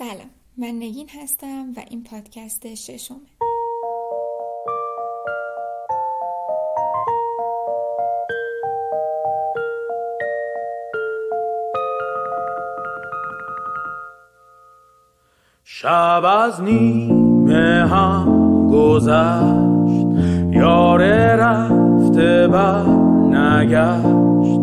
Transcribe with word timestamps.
سلام. 0.00 0.30
من 0.56 0.68
نگین 0.68 1.08
هستم 1.22 1.72
و 1.76 1.82
این 1.90 2.02
پادکست 2.02 2.74
ششمه. 2.74 3.16
شب 15.64 16.22
از 16.24 16.62
نیمه 16.62 17.88
هم 17.88 18.26
گذشت. 18.72 20.06
یار 20.56 21.02
رفته 21.34 22.48
بر 22.48 22.86
نگشت. 23.30 24.60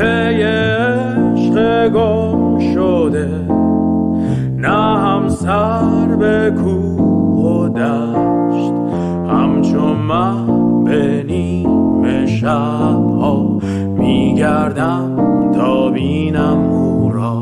پی 0.00 0.42
عشق 0.42 1.88
گم 1.88 2.58
شده. 2.74 3.71
سر 5.42 6.06
به 6.18 6.50
کوه 6.50 7.44
و 7.44 7.68
دشت. 7.68 8.72
همچون 9.28 9.96
من 9.96 10.84
به 10.84 11.24
نیمه 11.28 12.26
شبها 12.26 13.58
میگردم 13.98 15.16
تا 15.54 15.90
بینم 15.90 16.58
او 16.70 17.10
را. 17.12 17.40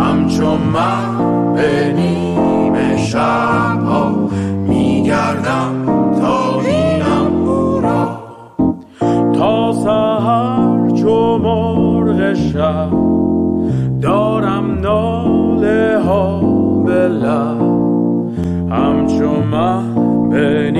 همچون 0.00 0.58
من 0.74 1.54
به 1.54 1.92
نیمه 1.92 2.96
شبها 2.96 4.12
میگردم 4.68 5.84
تا 6.20 6.58
بینم 6.58 7.48
او 7.48 7.80
را. 7.80 8.20
تا 9.32 9.72
سهر 9.72 10.90
چو 10.90 11.38
مرغ 11.38 12.34
شب 12.34 12.99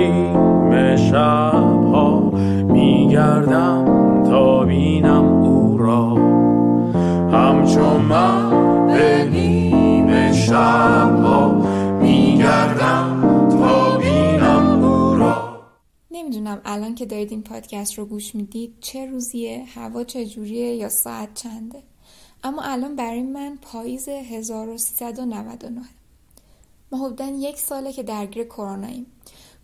به 0.01 0.07
نیمه 0.07 0.97
شبها 0.97 2.31
میگردم 2.73 3.85
تا 4.25 4.65
بینم 4.65 5.25
او 5.25 5.79
را. 5.79 6.15
همچون 7.33 8.01
من 8.01 8.87
به 8.87 9.29
نیمه 9.33 10.33
شبها 10.33 11.49
میگردم 12.03 13.49
تا 13.51 13.99
بینم 13.99 14.85
او 14.85 15.15
را. 15.15 15.61
نمی‌دونم 16.11 16.61
الان 16.65 16.95
که 16.95 17.07
دارید 17.07 17.31
این 17.31 17.43
پادکست 17.43 17.99
رو 17.99 18.05
گوش 18.05 18.35
می‌دید 18.35 18.75
چه 18.81 19.07
روزیه 19.07 19.65
هوا 19.75 20.05
چجوریه 20.05 20.75
یا 20.75 20.89
ساعت 20.89 21.35
چنده. 21.35 21.83
اما 22.45 22.63
الان 22.63 22.97
برای 22.97 23.23
من 23.23 23.59
پاییز 23.63 24.09
1399 24.09 25.81
ما 26.93 27.07
حدودا 27.07 27.25
یک 27.25 27.59
ساله 27.59 27.93
که 27.93 28.03
درگیر 28.03 28.45
کروناییم 28.45 29.07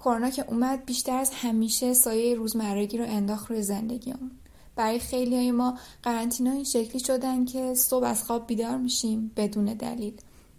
کرونا 0.06 0.30
که 0.30 0.44
اومد 0.48 0.84
بیشتر 0.84 1.18
از 1.18 1.30
همیشه 1.34 1.94
سایه 1.94 2.34
روزمرگی 2.34 2.98
رو 2.98 3.04
انداخت 3.08 3.50
روی 3.50 3.62
زندگیمون. 3.62 4.30
برای 4.76 4.98
خیلی 4.98 5.36
های 5.36 5.50
ما 5.50 5.78
قرنطینه 6.02 6.50
این 6.50 6.64
شکلی 6.64 7.00
شدن 7.00 7.44
که 7.44 7.74
صبح 7.74 8.06
از 8.06 8.24
خواب 8.24 8.46
بیدار 8.46 8.76
میشیم 8.76 9.30
بدون 9.36 9.64
دلیل. 9.64 10.14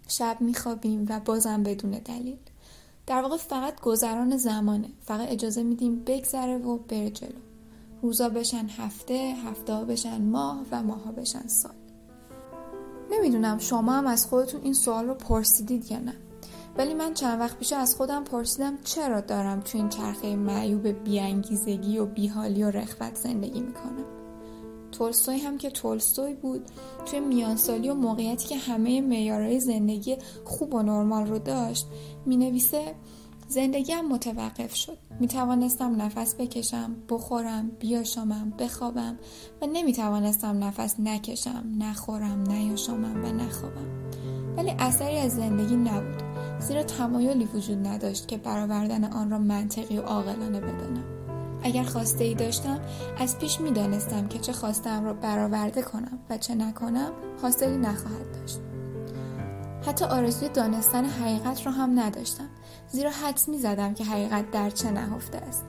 شب 0.08 0.36
میخوابیم 0.40 1.06
و 1.08 1.20
بازم 1.20 1.62
بدون 1.62 1.90
دلیل. 1.90 2.36
در 3.06 3.22
واقع 3.22 3.36
فقط 3.36 3.80
گذران 3.80 4.36
زمانه. 4.36 4.88
فقط 5.04 5.28
اجازه 5.28 5.62
میدیم 5.62 6.02
بگذره 6.06 6.58
و 6.58 6.76
بره 6.76 7.10
جلو. 7.10 7.40
روزا 8.02 8.28
بشن 8.28 8.66
هفته 8.68 9.34
هفته 9.44 9.84
بشن 9.84 10.22
ماه 10.22 10.60
و 10.70 10.82
ماها 10.82 11.12
بشن 11.12 11.46
سال. 11.46 11.74
نمی‌دونم 13.10 13.58
شما 13.58 13.92
هم 13.92 14.06
از 14.06 14.26
خودتون 14.26 14.60
این 14.62 14.74
سوال 14.74 15.06
رو 15.06 15.14
پرسیدید 15.14 15.92
یا 15.92 15.98
نه. 15.98 16.14
ولی 16.78 16.94
من 16.94 17.14
چند 17.14 17.40
وقت 17.40 17.58
پیش 17.58 17.72
از 17.72 17.96
خودم 17.96 18.24
پرسیدم 18.24 18.78
چرا 18.84 19.20
دارم 19.20 19.60
تو 19.60 19.78
این 19.78 19.88
چرخه 19.88 20.36
معیوب 20.36 20.88
بیانگیزگی 20.88 21.98
و 21.98 22.06
بیحالی 22.06 22.64
و 22.64 22.70
رخوت 22.70 23.14
زندگی 23.14 23.60
می‌کنم؟ 23.60 24.04
تولستوی 24.92 25.38
هم 25.38 25.58
که 25.58 25.70
تولستوی 25.70 26.34
بود 26.34 26.66
توی 27.06 27.20
میانسالی 27.20 27.88
و 27.88 27.94
موقعیتی 27.94 28.48
که 28.48 28.56
همه 28.56 29.00
معیارهای 29.00 29.60
زندگی 29.60 30.16
خوب 30.44 30.74
و 30.74 30.82
نرمال 30.82 31.26
رو 31.26 31.38
داشت 31.38 31.86
می‌نویسه 32.26 32.94
زندگیم 33.48 34.08
متوقف 34.08 34.74
شد. 34.74 34.98
می 35.20 35.28
توانستم 35.28 36.02
نفس 36.02 36.34
بکشم 36.34 36.96
بخورم 37.08 37.70
بیاشامم 37.78 38.52
بخوابم 38.58 39.18
و 39.62 39.66
نمی 39.66 39.92
توانستم 39.92 40.64
نفس 40.64 41.00
نکشم 41.00 41.64
نخورم 41.78 42.42
نیاشامم 42.42 43.24
و 43.24 43.28
نخوابم. 43.28 44.08
ولی 44.58 44.74
اثری 44.78 45.18
از 45.18 45.36
زندگی 45.36 45.76
نبود. 45.76 46.22
زیرا 46.58 46.82
تمایلی 46.82 47.44
وجود 47.44 47.86
نداشت 47.86 48.28
که 48.28 48.36
برآوردن 48.36 49.04
آن 49.04 49.30
را 49.30 49.38
منطقی 49.38 49.98
و 49.98 50.02
عاقلانه 50.02 50.60
بدانم. 50.60 51.04
اگر 51.62 51.82
خواسته 51.82 52.24
ای 52.24 52.34
داشتم 52.34 52.80
از 53.18 53.38
پیش 53.38 53.60
می 53.60 53.70
دانستم 53.70 54.28
که 54.28 54.38
چه 54.38 54.52
خواستم 54.52 55.04
را 55.04 55.12
برآورده 55.12 55.82
کنم 55.82 56.18
و 56.30 56.38
چه 56.38 56.54
نکنم 56.54 57.10
حاصلی 57.42 57.76
نخواهد 57.76 58.32
داشت. 58.40 58.58
حتی 59.86 60.04
آرزوی 60.04 60.48
دانستن 60.48 61.04
حقیقت 61.04 61.66
را 61.66 61.72
هم 61.72 62.00
نداشتم. 62.00 62.48
زیرا 62.88 63.10
حدس 63.10 63.48
می 63.48 63.58
زدم 63.58 63.94
که 63.94 64.04
حقیقت 64.04 64.50
در 64.50 64.70
چه 64.70 64.90
نهفته 64.90 65.38
است. 65.38 65.64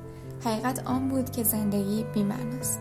حقیقت 0.45 0.87
آن 0.87 1.09
بود 1.09 1.29
که 1.29 1.43
زندگی 1.43 2.05
بیمن 2.13 2.51
است 2.59 2.79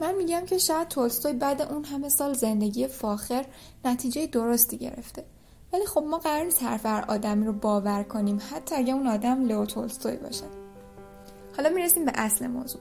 من 0.00 0.14
میگم 0.14 0.44
که 0.46 0.58
شاید 0.58 0.88
تولستوی 0.88 1.32
بعد 1.32 1.62
اون 1.62 1.84
همه 1.84 2.08
سال 2.08 2.32
زندگی 2.32 2.86
فاخر 2.86 3.44
نتیجه 3.84 4.26
درستی 4.26 4.78
گرفته. 4.78 5.24
ولی 5.72 5.86
خب 5.86 6.02
ما 6.02 6.18
قرار 6.18 6.44
نیست 6.44 6.62
حرف 6.62 6.86
هر 6.86 7.04
آدمی 7.08 7.46
رو 7.46 7.52
باور 7.52 8.02
کنیم 8.02 8.40
حتی 8.50 8.74
اگه 8.74 8.94
اون 8.94 9.06
آدم 9.06 9.44
لئو 9.44 9.64
تولستوی 9.64 10.16
باشه. 10.16 10.44
حالا 11.56 11.68
می‌رسیم 11.70 12.04
به 12.04 12.12
اصل 12.14 12.46
موضوع. 12.46 12.80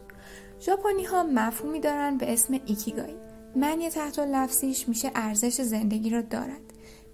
ژاپنی 0.62 1.04
ها 1.04 1.24
مفهومی 1.24 1.80
دارن 1.80 2.18
به 2.18 2.34
اسم 2.34 2.60
ایکیگای 2.66 3.14
معنی 3.56 3.90
تحت 3.90 4.20
لفظیش 4.20 4.90
میشه 4.90 5.12
ارزش 5.16 5.62
زندگی 5.62 6.10
را 6.10 6.22
دارد. 6.22 6.62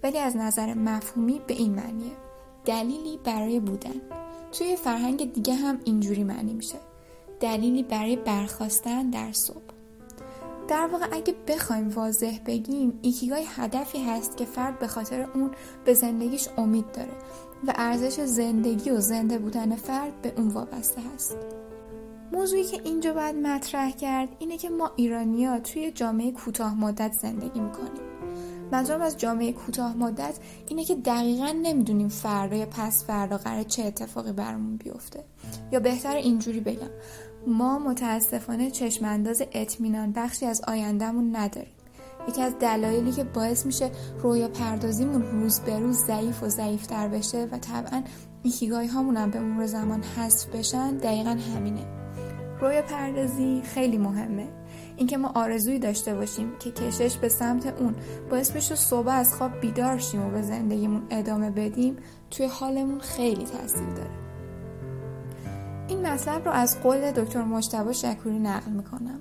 ولی 0.02 0.18
از 0.18 0.36
نظر 0.36 0.74
مفهومی 0.74 1.40
به 1.46 1.54
این 1.54 1.74
معنیه. 1.74 2.12
دلیلی 2.64 3.18
برای 3.24 3.60
بودن. 3.60 4.00
توی 4.52 4.76
فرهنگ 4.76 5.32
دیگه 5.32 5.54
هم 5.54 5.80
اینجوری 5.84 6.24
معنی 6.24 6.54
میشه. 6.54 6.78
دلیلی 7.40 7.82
برای 7.82 8.16
برخواستن 8.16 9.10
در 9.10 9.32
صبح. 9.32 9.75
در 10.68 10.88
واقع 10.92 11.06
اگه 11.12 11.34
بخوایم 11.48 11.88
واضح 11.88 12.38
بگیم 12.46 12.98
ایکیگای 13.02 13.44
هدفی 13.56 14.04
هست 14.04 14.36
که 14.36 14.44
فرد 14.44 14.78
به 14.78 14.86
خاطر 14.86 15.26
اون 15.34 15.50
به 15.84 15.94
زندگیش 15.94 16.48
امید 16.56 16.92
داره 16.92 17.12
و 17.66 17.72
ارزش 17.76 18.20
زندگی 18.20 18.90
و 18.90 19.00
زنده 19.00 19.38
بودن 19.38 19.76
فرد 19.76 20.22
به 20.22 20.32
اون 20.36 20.48
وابسته 20.48 21.00
هست. 21.14 21.36
موضوعی 22.32 22.64
که 22.64 22.80
اینجا 22.84 23.12
باید 23.12 23.36
مطرح 23.36 23.90
کرد 23.90 24.28
اینه 24.38 24.58
که 24.58 24.70
ما 24.70 24.90
ایرانیا 24.96 25.58
توی 25.58 25.90
جامعه 25.90 26.32
کوتاه 26.32 26.80
مدت 26.80 27.12
زندگی 27.12 27.60
می‌کنیم. 27.60 28.02
منظورم 28.72 29.00
از 29.00 29.16
جامعه 29.16 29.52
کوتاه 29.52 29.96
مدت 29.96 30.38
اینه 30.68 30.84
که 30.84 30.94
دقیقا 30.94 31.54
نمی‌دونیم 31.62 32.08
فردا 32.08 32.56
یا 32.56 32.66
پس 32.66 33.04
فردا 33.04 33.36
قرار 33.36 33.62
چه 33.62 33.82
اتفاقی 33.82 34.32
برامون 34.32 34.76
بیفته. 34.76 35.24
یا 35.72 35.80
بهتر 35.80 36.16
اینجوری 36.16 36.60
بگم 36.60 36.90
ما 37.46 37.78
متاسفانه 37.78 38.70
چشمانداز 38.70 39.42
اطمینان 39.52 40.12
بخشی 40.12 40.46
از 40.46 40.62
آیندهمون 40.68 41.36
نداریم. 41.36 41.72
یکی 42.28 42.42
از 42.42 42.58
دلایلی 42.58 43.12
که 43.12 43.24
باعث 43.24 43.66
میشه 43.66 43.90
رویا 44.22 44.48
پردازیمون 44.48 45.22
روز 45.22 45.60
به 45.60 45.78
روز 45.78 45.96
ضعیف 45.96 46.42
و 46.42 46.48
ضعیفتر 46.48 47.08
بشه 47.08 47.48
و 47.52 47.58
طبعا 47.58 48.02
ایکیگای 48.42 48.86
هامون 48.86 49.16
هم 49.16 49.30
به 49.30 49.40
مرور 49.40 49.66
زمان 49.66 50.02
حذف 50.02 50.46
بشن 50.46 50.96
دقیقا 50.96 51.30
همینه. 51.56 51.86
رویا 52.60 52.82
پردازی 52.82 53.62
خیلی 53.64 53.98
مهمه. 53.98 54.48
اینکه 54.96 55.16
ما 55.16 55.32
آرزویی 55.34 55.78
داشته 55.78 56.14
باشیم 56.14 56.52
که 56.58 56.70
کشش 56.70 57.16
به 57.16 57.28
سمت 57.28 57.80
اون 57.80 57.94
باعث 58.30 58.50
بشه 58.50 58.74
صبح 58.74 59.08
از 59.08 59.34
خواب 59.34 59.60
بیدار 59.60 59.98
شیم 59.98 60.26
و 60.26 60.30
به 60.30 60.42
زندگیمون 60.42 61.02
ادامه 61.10 61.50
بدیم 61.50 61.96
توی 62.30 62.46
حالمون 62.46 63.00
خیلی 63.00 63.44
تاثیر 63.44 63.88
داره. 63.96 64.25
این 65.88 66.06
مطلب 66.06 66.44
رو 66.44 66.50
از 66.50 66.80
قول 66.80 67.10
دکتر 67.10 67.42
مجتبی 67.42 67.94
شکوری 67.94 68.38
نقل 68.38 68.70
می‌کنم. 68.70 69.20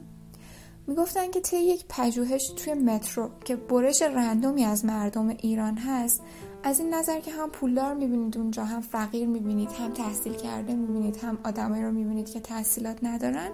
می‌گفتن 0.87 1.31
که 1.31 1.41
طی 1.41 1.57
یک 1.57 1.85
پژوهش 1.89 2.51
توی 2.57 2.73
مترو 2.73 3.29
که 3.45 3.55
برش 3.55 4.01
رندومی 4.01 4.63
از 4.63 4.85
مردم 4.85 5.27
ایران 5.29 5.77
هست 5.77 6.21
از 6.63 6.79
این 6.79 6.93
نظر 6.93 7.19
که 7.19 7.31
هم 7.31 7.49
پولدار 7.49 7.93
می‌بینید 7.93 8.37
اونجا 8.37 8.65
هم 8.65 8.81
فقیر 8.81 9.27
می‌بینید 9.27 9.71
هم 9.71 9.91
تحصیل 9.91 10.33
کرده 10.33 10.73
می‌بینید 10.73 11.17
هم 11.17 11.37
آدمایی 11.43 11.83
رو 11.83 11.91
می‌بینید 11.91 12.29
که 12.29 12.39
تحصیلات 12.39 13.03
ندارن 13.03 13.51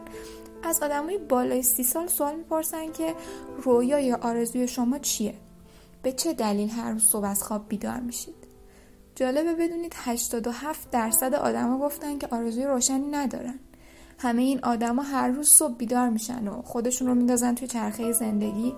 از 0.63 0.83
آدمای 0.83 1.17
بالای 1.17 1.63
سی 1.63 1.83
سال 1.83 2.07
سوال 2.07 2.35
می‌پرسن 2.35 2.91
که 2.91 3.15
رویا 3.63 3.99
یا 3.99 4.19
آرزوی 4.21 4.67
شما 4.67 4.97
چیه؟ 4.97 5.33
به 6.03 6.11
چه 6.11 6.33
دلیل 6.33 6.69
هر 6.69 6.91
روز 6.91 7.03
صبح 7.11 7.25
از 7.25 7.43
خواب 7.43 7.69
بیدار 7.69 7.99
میشید؟ 7.99 8.40
جالبه 9.21 9.53
بدونید 9.53 9.93
87 9.97 10.91
درصد 10.91 11.33
آدما 11.33 11.79
گفتن 11.79 12.17
که 12.17 12.27
آرزوی 12.31 12.65
روشنی 12.65 13.07
ندارن. 13.11 13.59
همه 14.17 14.41
این 14.41 14.59
آدما 14.63 15.01
هر 15.01 15.27
روز 15.27 15.49
صبح 15.49 15.73
بیدار 15.73 16.09
میشن 16.09 16.47
و 16.47 16.61
خودشون 16.61 17.07
رو 17.07 17.15
میندازن 17.15 17.55
توی 17.55 17.67
چرخه 17.67 18.11
زندگی 18.11 18.73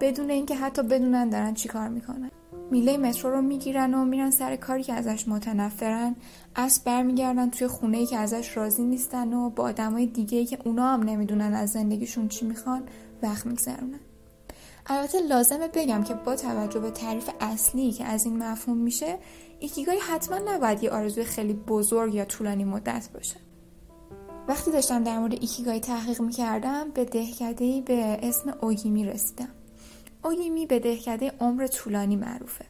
بدون 0.00 0.30
اینکه 0.30 0.56
حتی 0.56 0.82
بدونن 0.82 1.28
دارن 1.28 1.54
چیکار 1.54 1.88
می‌کنن. 1.88 2.30
میله 2.70 2.96
مترو 2.96 3.30
رو 3.30 3.42
می‌گیرن 3.42 3.94
و 3.94 4.04
میرن 4.04 4.30
سر 4.30 4.56
کاری 4.56 4.82
که 4.82 4.92
ازش 4.92 5.28
متنفرن. 5.28 6.16
اسب 6.56 6.84
برمیگردن 6.84 7.50
توی 7.50 7.66
خونه 7.66 7.98
ای 7.98 8.06
که 8.06 8.16
ازش 8.16 8.56
راضی 8.56 8.84
نیستن 8.84 9.32
و 9.32 9.50
با 9.50 9.64
آدمای 9.64 10.06
دیگه 10.06 10.38
ای 10.38 10.46
که 10.46 10.58
اونا 10.64 10.88
هم 10.88 11.02
نمی‌دونن 11.02 11.54
از 11.54 11.70
زندگیشون 11.70 12.28
چی 12.28 12.46
می‌خوان 12.46 12.82
وقت 13.22 13.46
میگذرونن. 13.46 14.00
البته 14.86 15.18
لازمه 15.20 15.68
بگم 15.68 16.02
که 16.02 16.14
با 16.14 16.36
توجه 16.36 16.80
به 16.80 16.90
تعریف 16.90 17.30
اصلی 17.40 17.92
که 17.92 18.04
از 18.04 18.24
این 18.24 18.38
مفهوم 18.42 18.76
میشه 18.76 19.18
ایکیگای 19.62 19.98
حتما 19.98 20.38
نباید 20.38 20.84
یه 20.84 20.90
آرزوی 20.90 21.24
خیلی 21.24 21.52
بزرگ 21.52 22.14
یا 22.14 22.24
طولانی 22.24 22.64
مدت 22.64 23.08
باشه. 23.14 23.36
وقتی 24.48 24.70
داشتم 24.70 25.04
در 25.04 25.18
مورد 25.18 25.32
ایکیگای 25.32 25.80
تحقیق 25.80 26.20
می‌کردم 26.20 26.90
به 26.90 27.04
دهکدهی 27.04 27.80
به 27.80 28.18
اسم 28.22 28.54
اوگیمی 28.60 29.04
رسیدم. 29.04 29.48
اوگیمی 30.24 30.66
به 30.66 30.78
دهکده 30.78 31.32
عمر 31.40 31.66
طولانی 31.66 32.16
معروفه. 32.16 32.64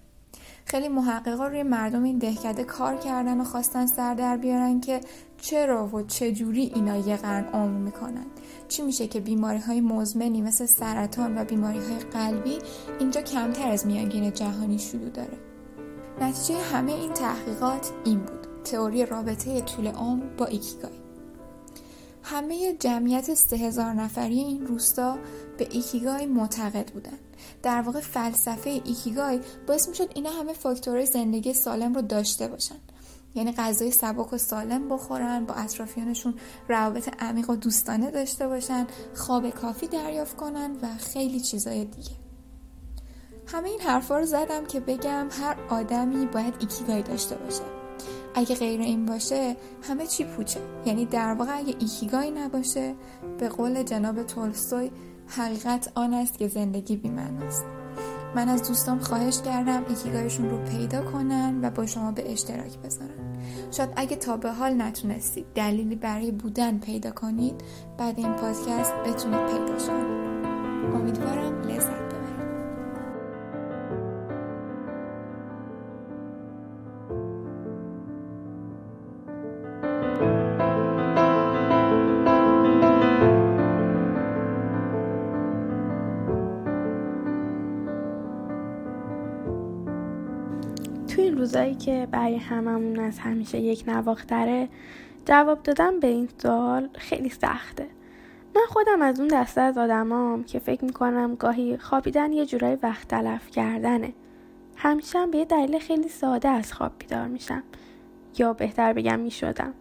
خیلی 0.64 0.88
محققا 0.88 1.46
روی 1.46 1.62
مردم 1.62 2.02
این 2.02 2.18
دهکده 2.18 2.64
کار 2.64 2.96
کردن 2.96 3.40
و 3.40 3.44
خواستن 3.44 3.86
سر 3.86 4.14
در 4.14 4.36
بیارن 4.36 4.80
که 4.80 5.00
چرا 5.40 5.86
و 5.86 6.02
چجوری 6.02 6.72
اینا 6.74 6.96
یه 6.96 7.16
قرن 7.16 7.44
عمر 7.44 7.78
می‌کنن. 7.78 8.26
چی 8.68 8.82
میشه 8.82 9.08
که 9.08 9.20
بیماری 9.20 9.58
های 9.58 9.80
مزمنی 9.80 10.42
مثل 10.42 10.66
سرطان 10.66 11.38
و 11.38 11.44
بیماری 11.44 11.78
های 11.78 11.98
قلبی 11.98 12.58
اینجا 12.98 13.22
کمتر 13.22 13.68
از 13.68 13.86
میانگین 13.86 14.32
جهانی 14.32 14.78
شروع 14.78 15.08
داره؟ 15.08 15.51
نتیجه 16.20 16.60
همه 16.60 16.92
این 16.92 17.12
تحقیقات 17.12 17.90
این 18.04 18.18
بود. 18.18 18.46
تئوری 18.64 19.06
رابطه 19.06 19.60
طول 19.60 19.86
عمر 19.86 20.24
با 20.24 20.44
ایکیگای. 20.44 20.92
همه 22.22 22.72
جمعیت 22.80 23.34
سه 23.34 23.92
نفری 23.92 24.38
این 24.38 24.66
روستا 24.66 25.18
به 25.58 25.68
ایکیگای 25.70 26.26
معتقد 26.26 26.90
بودن. 26.90 27.18
در 27.62 27.80
واقع 27.80 28.00
فلسفه 28.00 28.70
ایکیگای 28.70 29.40
باعث 29.66 29.88
می‌شد 29.88 30.10
اینا 30.14 30.30
همه 30.30 30.52
فاکتورهای 30.52 31.06
زندگی 31.06 31.54
سالم 31.54 31.94
رو 31.94 32.02
داشته 32.02 32.48
باشن. 32.48 32.76
یعنی 33.34 33.52
غذای 33.52 33.90
سبک 33.90 34.32
و 34.32 34.38
سالم 34.38 34.88
بخورن 34.88 35.46
با 35.46 35.54
اطرافیانشون 35.54 36.34
روابط 36.68 37.08
عمیق 37.18 37.50
و 37.50 37.56
دوستانه 37.56 38.10
داشته 38.10 38.48
باشن 38.48 38.86
خواب 39.14 39.50
کافی 39.50 39.86
دریافت 39.86 40.36
کنن 40.36 40.76
و 40.82 40.88
خیلی 40.98 41.40
چیزای 41.40 41.84
دیگه. 41.84 42.21
همه 43.46 43.68
این 43.68 43.80
حرفا 43.80 44.18
رو 44.18 44.26
زدم 44.26 44.66
که 44.66 44.80
بگم 44.80 45.28
هر 45.30 45.56
آدمی 45.68 46.26
باید 46.26 46.54
ایکیگای 46.60 47.02
داشته 47.02 47.36
باشه. 47.36 47.62
اگه 48.34 48.54
غیر 48.54 48.80
این 48.80 49.06
باشه 49.06 49.56
همه 49.82 50.06
چی 50.06 50.24
پوچه. 50.24 50.60
یعنی 50.86 51.04
در 51.04 51.34
واقع 51.34 51.58
اگه 51.58 51.74
ایکیگای 51.78 52.30
نباشه 52.30 52.94
به 53.38 53.48
قول 53.48 53.82
جناب 53.82 54.22
تولستوی 54.22 54.90
حقیقت 55.26 55.92
آن 55.94 56.14
است 56.14 56.38
که 56.38 56.48
زندگی 56.48 56.96
بیمن 56.96 57.42
است. 57.42 57.64
من 58.34 58.48
از 58.48 58.68
دوستان 58.68 58.98
خواهش 58.98 59.42
کردم 59.42 59.84
ایکیگایشون 59.88 60.50
رو 60.50 60.58
پیدا 60.64 61.02
کنن 61.02 61.64
و 61.64 61.70
با 61.70 61.86
شما 61.86 62.12
به 62.12 62.32
اشتراک 62.32 62.78
بذارن. 62.78 63.38
شاید 63.70 63.90
اگه 63.96 64.16
تا 64.16 64.36
به 64.36 64.52
حال 64.52 64.82
نتونستید 64.82 65.46
دلیلی 65.54 65.96
برای 65.96 66.30
بودن 66.30 66.78
پیدا 66.78 67.10
کنید 67.10 67.54
بعد 67.98 68.18
این 68.18 68.32
پادکست 68.32 68.92
بتونید 68.94 69.46
پیدا 69.46 69.86
کنید. 69.86 70.22
امیدوارم 70.94 71.51
که 91.84 92.08
برای 92.10 92.36
هممون 92.36 92.98
از 92.98 93.18
همیشه 93.18 93.58
یک 93.58 93.84
نواختره 93.86 94.68
جواب 95.24 95.62
دادم 95.62 96.00
به 96.00 96.06
این 96.06 96.28
سوال 96.38 96.88
خیلی 96.94 97.28
سخته. 97.28 97.86
من 98.56 98.62
خودم 98.68 99.02
از 99.02 99.20
اون 99.20 99.28
دسته 99.28 99.60
از 99.60 99.78
آدمام 99.78 100.44
که 100.44 100.58
فکر 100.58 100.84
می‌کنم 100.84 101.34
گاهی 101.34 101.76
خوابیدن 101.76 102.32
یه 102.32 102.46
جورایی 102.46 102.78
وقت 102.82 103.08
تلف 103.08 103.50
کردنه. 103.50 104.12
همیشه 104.76 105.18
هم 105.18 105.30
به 105.30 105.38
یه 105.38 105.44
دلیل 105.44 105.78
خیلی 105.78 106.08
ساده 106.08 106.48
از 106.48 106.72
خواب 106.72 106.92
بیدار 106.98 107.26
میشم. 107.26 107.62
یا 108.38 108.52
بهتر 108.52 108.92
بگم 108.92 109.18
می‌شدم. 109.18 109.74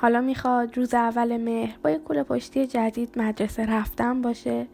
حالا 0.00 0.20
می‌خواد 0.20 0.76
روز 0.76 0.94
اول 0.94 1.36
مهر 1.36 1.78
با 1.82 1.90
یه 1.90 1.98
کل 1.98 2.22
پشتی 2.22 2.66
جدید 2.66 3.18
مدرسه 3.18 3.66
رفتن 3.66 4.22
باشه 4.22 4.66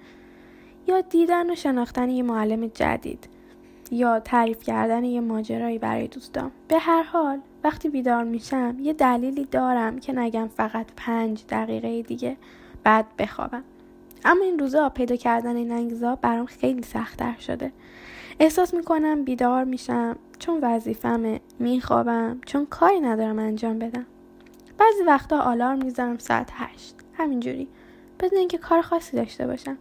یا 0.87 1.01
دیدن 1.01 1.51
و 1.51 1.55
شناختن 1.55 2.11
یه 2.11 2.23
معلم 2.23 2.67
جدید. 2.67 3.29
یا 3.91 4.21
تعریف 4.21 4.63
کردن 4.63 5.05
یه 5.05 5.21
ماجرایی 5.21 5.79
برای 5.79 6.09
دوستام. 6.09 6.51
به 6.69 6.79
هر 6.79 7.03
حال 7.03 7.39
وقتی 7.65 7.89
بیدار 7.89 8.25
میشم 8.25 8.77
یه 8.81 8.93
دلیلی 8.93 9.45
دارم 9.45 9.99
که 9.99 10.13
نگم 10.13 10.49
فقط 10.49 10.87
پنج 10.97 11.45
دقیقه 11.49 12.03
دیگه 12.03 12.37
بعد 12.85 13.07
بخوابم. 13.19 13.65
اما 14.25 14.45
این 14.45 14.59
روزا 14.59 14.89
پیدا 14.89 15.17
کردن 15.17 15.57
این 15.57 15.73
انگیزا 15.73 16.17
برام 16.17 16.47
خیلی 16.47 16.83
سختتر 16.83 17.35
شده. 17.39 17.73
احساس 18.41 18.75
می‌کنم 18.75 19.25
بیدار 19.25 19.65
میشم 19.65 20.17
چون 20.39 20.61
وظیفمه 20.63 21.41
میخوابم 21.59 22.41
چون 22.47 22.67
کاری 22.67 23.01
ندارم 23.01 23.39
انجام 23.39 23.79
بدم. 23.79 24.07
بعضی 24.79 25.03
وقتا 25.07 25.41
آلارم 25.41 25.79
می‌ذارم 25.85 26.19
ساعت 26.19 26.51
هشت. 26.53 26.95
همینجوری. 27.15 27.69
بدون 28.21 28.39
اینکه 28.39 28.59
کار 28.59 28.83
خاصی 28.83 29.17
داشته 29.17 29.47
باشم. 29.47 29.79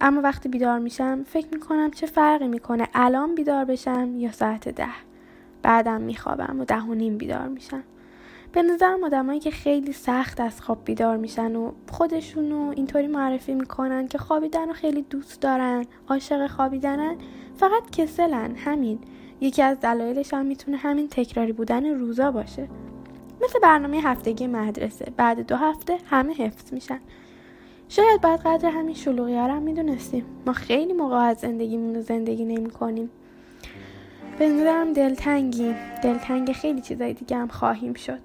اما 0.00 0.20
وقتی 0.20 0.48
بیدار 0.48 0.78
میشم 0.78 1.24
فکر 1.26 1.46
می‌کنم 1.52 1.90
چه 1.90 2.06
فرقی 2.06 2.48
می‌کنه 2.48 2.88
الان 2.94 3.34
بیدار 3.34 3.64
بشم 3.64 4.14
یا 4.16 4.32
ساعت 4.32 4.68
ده. 4.68 4.88
بعدم 5.62 6.00
میخوابم 6.00 6.60
و 6.60 6.64
ده 6.64 6.80
و 6.80 6.94
نیم 6.94 7.18
بیدار 7.18 7.48
میشم. 7.48 7.82
به 8.52 8.62
نظرم 8.62 9.04
آدمایی 9.04 9.40
که 9.40 9.50
خیلی 9.50 9.92
سخت 9.92 10.40
از 10.40 10.60
خواب 10.60 10.84
بیدار 10.84 11.16
میشن 11.16 11.56
و 11.56 11.72
خودشونو 11.90 12.72
اینطوری 12.76 13.06
معرفی 13.06 13.54
می‌کنن 13.54 14.08
که 14.08 14.18
خوابیدن 14.18 14.68
رو 14.68 14.72
خیلی 14.72 15.02
دوست 15.02 15.40
دارن 15.40 15.84
عاشق 16.08 16.46
خوابیدنن 16.46 17.16
فقط 17.56 17.90
کسلن 17.90 18.56
همین. 18.56 18.98
یکی 19.40 19.62
از 19.62 19.80
دلایلش 19.80 20.34
هم 20.34 20.46
می‌تونه 20.46 20.76
همین 20.76 21.08
تکراری 21.08 21.52
بودن 21.52 21.86
روزا 21.86 22.30
باشه. 22.30 22.68
مثل 23.42 23.58
برنامه 23.62 24.00
هفتگی 24.00 24.46
مدرسه. 24.46 25.12
بعد 25.16 25.46
دو 25.46 25.56
هفته 25.56 25.98
همه 26.10 26.34
حفظ 26.34 26.72
میشن. 26.72 27.00
شاید 27.88 28.20
بعد 28.20 28.40
قدر 28.40 28.68
همین 28.68 28.94
شلوغی 28.94 29.36
ها 29.36 29.46
هم 29.46 29.62
می‌دونستیم. 29.62 30.24
ما 30.46 30.52
خیلی 30.52 30.92
موقع 30.92 31.16
از 31.16 31.38
زندگیمون 31.38 31.94
رو 31.94 32.02
زندگی 32.02 32.44
نمی 32.44 32.70
کنیم. 32.70 33.10
به 34.38 34.48
نظرم 34.48 34.92
دلتنگی. 34.92 35.74
دلتنگ 36.02 36.52
خیلی 36.52 36.80
چیزای 36.80 37.12
دیگه 37.12 37.36
هم 37.36 37.48
خواهیم 37.48 37.94
شد. 37.94 38.20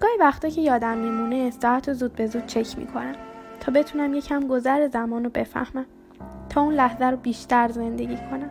گاهی 0.00 0.16
وقتا 0.20 0.48
که 0.48 0.60
یادم 0.60 0.98
میمونه 0.98 1.50
ساعت 1.50 1.88
رو 1.88 1.94
زود 1.94 2.12
به 2.12 2.26
زود 2.26 2.46
چک 2.46 2.78
می‌کنم 2.78 3.14
تا 3.60 3.72
بتونم 3.72 4.14
یکم 4.14 4.46
گذر 4.46 4.88
زمان 4.88 5.24
رو 5.24 5.30
بفهمم. 5.30 5.86
تا 6.48 6.62
اون 6.62 6.74
لحظه 6.74 7.04
رو 7.04 7.16
بیشتر 7.16 7.68
زندگی 7.68 8.16
کنم. 8.16 8.50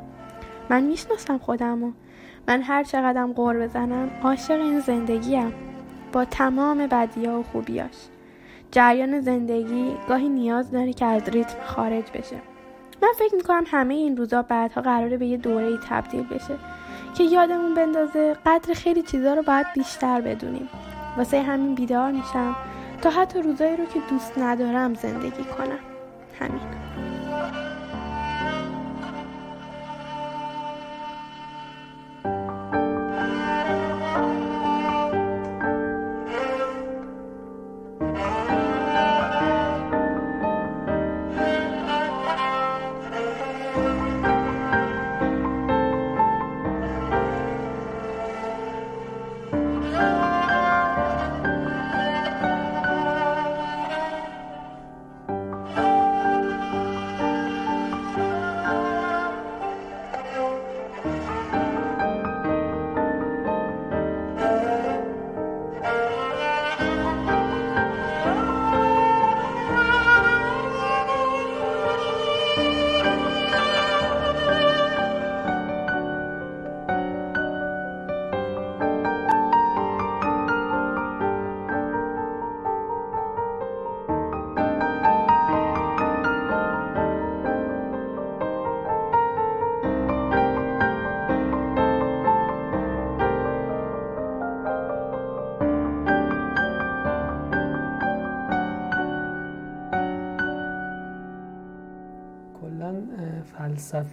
من 0.70 0.84
می‌شناسم 0.84 1.38
خودم 1.38 1.84
و 1.84 1.92
من 2.48 2.62
هر 2.62 2.84
چقدرم 2.84 3.34
غور 3.34 3.60
بزنم 3.60 4.10
عاشق 4.24 4.62
این 4.62 4.80
زندگیم. 4.80 5.54
با 6.14 6.26
تمام 6.26 6.88
بدیا 6.88 7.40
و 7.40 7.44
خوبیاش. 7.44 8.08
جریان 8.72 9.22
زندگی 9.22 9.98
گاهی 10.10 10.30
نیاز 10.30 10.72
داره 10.72 10.94
که 10.94 11.06
از 11.06 11.30
ریتم 11.30 11.58
خارج 11.66 12.04
بشه. 12.13 12.36
من 13.01 13.10
فکر 13.18 13.36
می‌کنم 13.36 13.63
همه 13.68 13.94
این 13.94 14.18
روزا 14.18 14.42
بعدها 14.42 14.82
قراره 14.82 15.18
به 15.18 15.25
یه 15.25 15.38
دوره 15.38 15.78
تبدیل 15.90 16.24
بشه 16.24 16.58
که 17.13 17.24
یادمون 17.24 17.74
بندازه 17.74 18.38
قدر 18.46 18.74
خیلی 18.74 19.01
چیزا 19.01 19.34
رو 19.34 19.44
باید 19.44 19.66
بیشتر 19.74 20.22
بدونیم. 20.22 20.70
واسه 21.18 21.42
همین 21.42 21.75
بیدار 21.75 22.12
میشم 22.12 22.56
تا 23.01 23.10
حتی 23.10 23.42
روزایی 23.42 23.78
رو 23.78 23.86
که 23.86 24.00
دوست 24.10 24.38
ندارم 24.38 24.94
زندگی 24.94 25.44
کنم. 25.44 25.80
همین. 26.40 26.62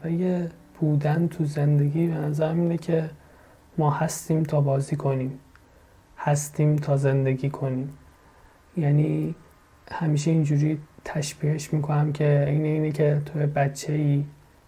فلسفه 0.09 0.51
بودن 0.81 1.29
تو 1.29 1.45
زندگی 1.45 2.07
به 2.07 2.15
نظر 2.15 2.49
اینه 2.49 2.77
که 2.77 3.11
ما 3.79 3.91
هستیم 3.91 4.43
تا 4.43 4.61
بازی 4.61 4.97
کنیم. 4.97 5.39
هستیم 6.19 6.77
تا 6.77 6.97
زندگی 6.97 7.51
کنیم. 7.51 7.89
یعنی 8.77 9.35
همیشه 9.91 10.31
اینجوری 10.31 10.79
تشبیهش 11.05 11.73
می‌کنم 11.73 12.13
که 12.13 12.45
این 12.49 12.65
اینه 12.65 12.93
که 12.93 13.23
تو 13.27 13.39
بچه 13.39 13.93
ای 13.93 14.25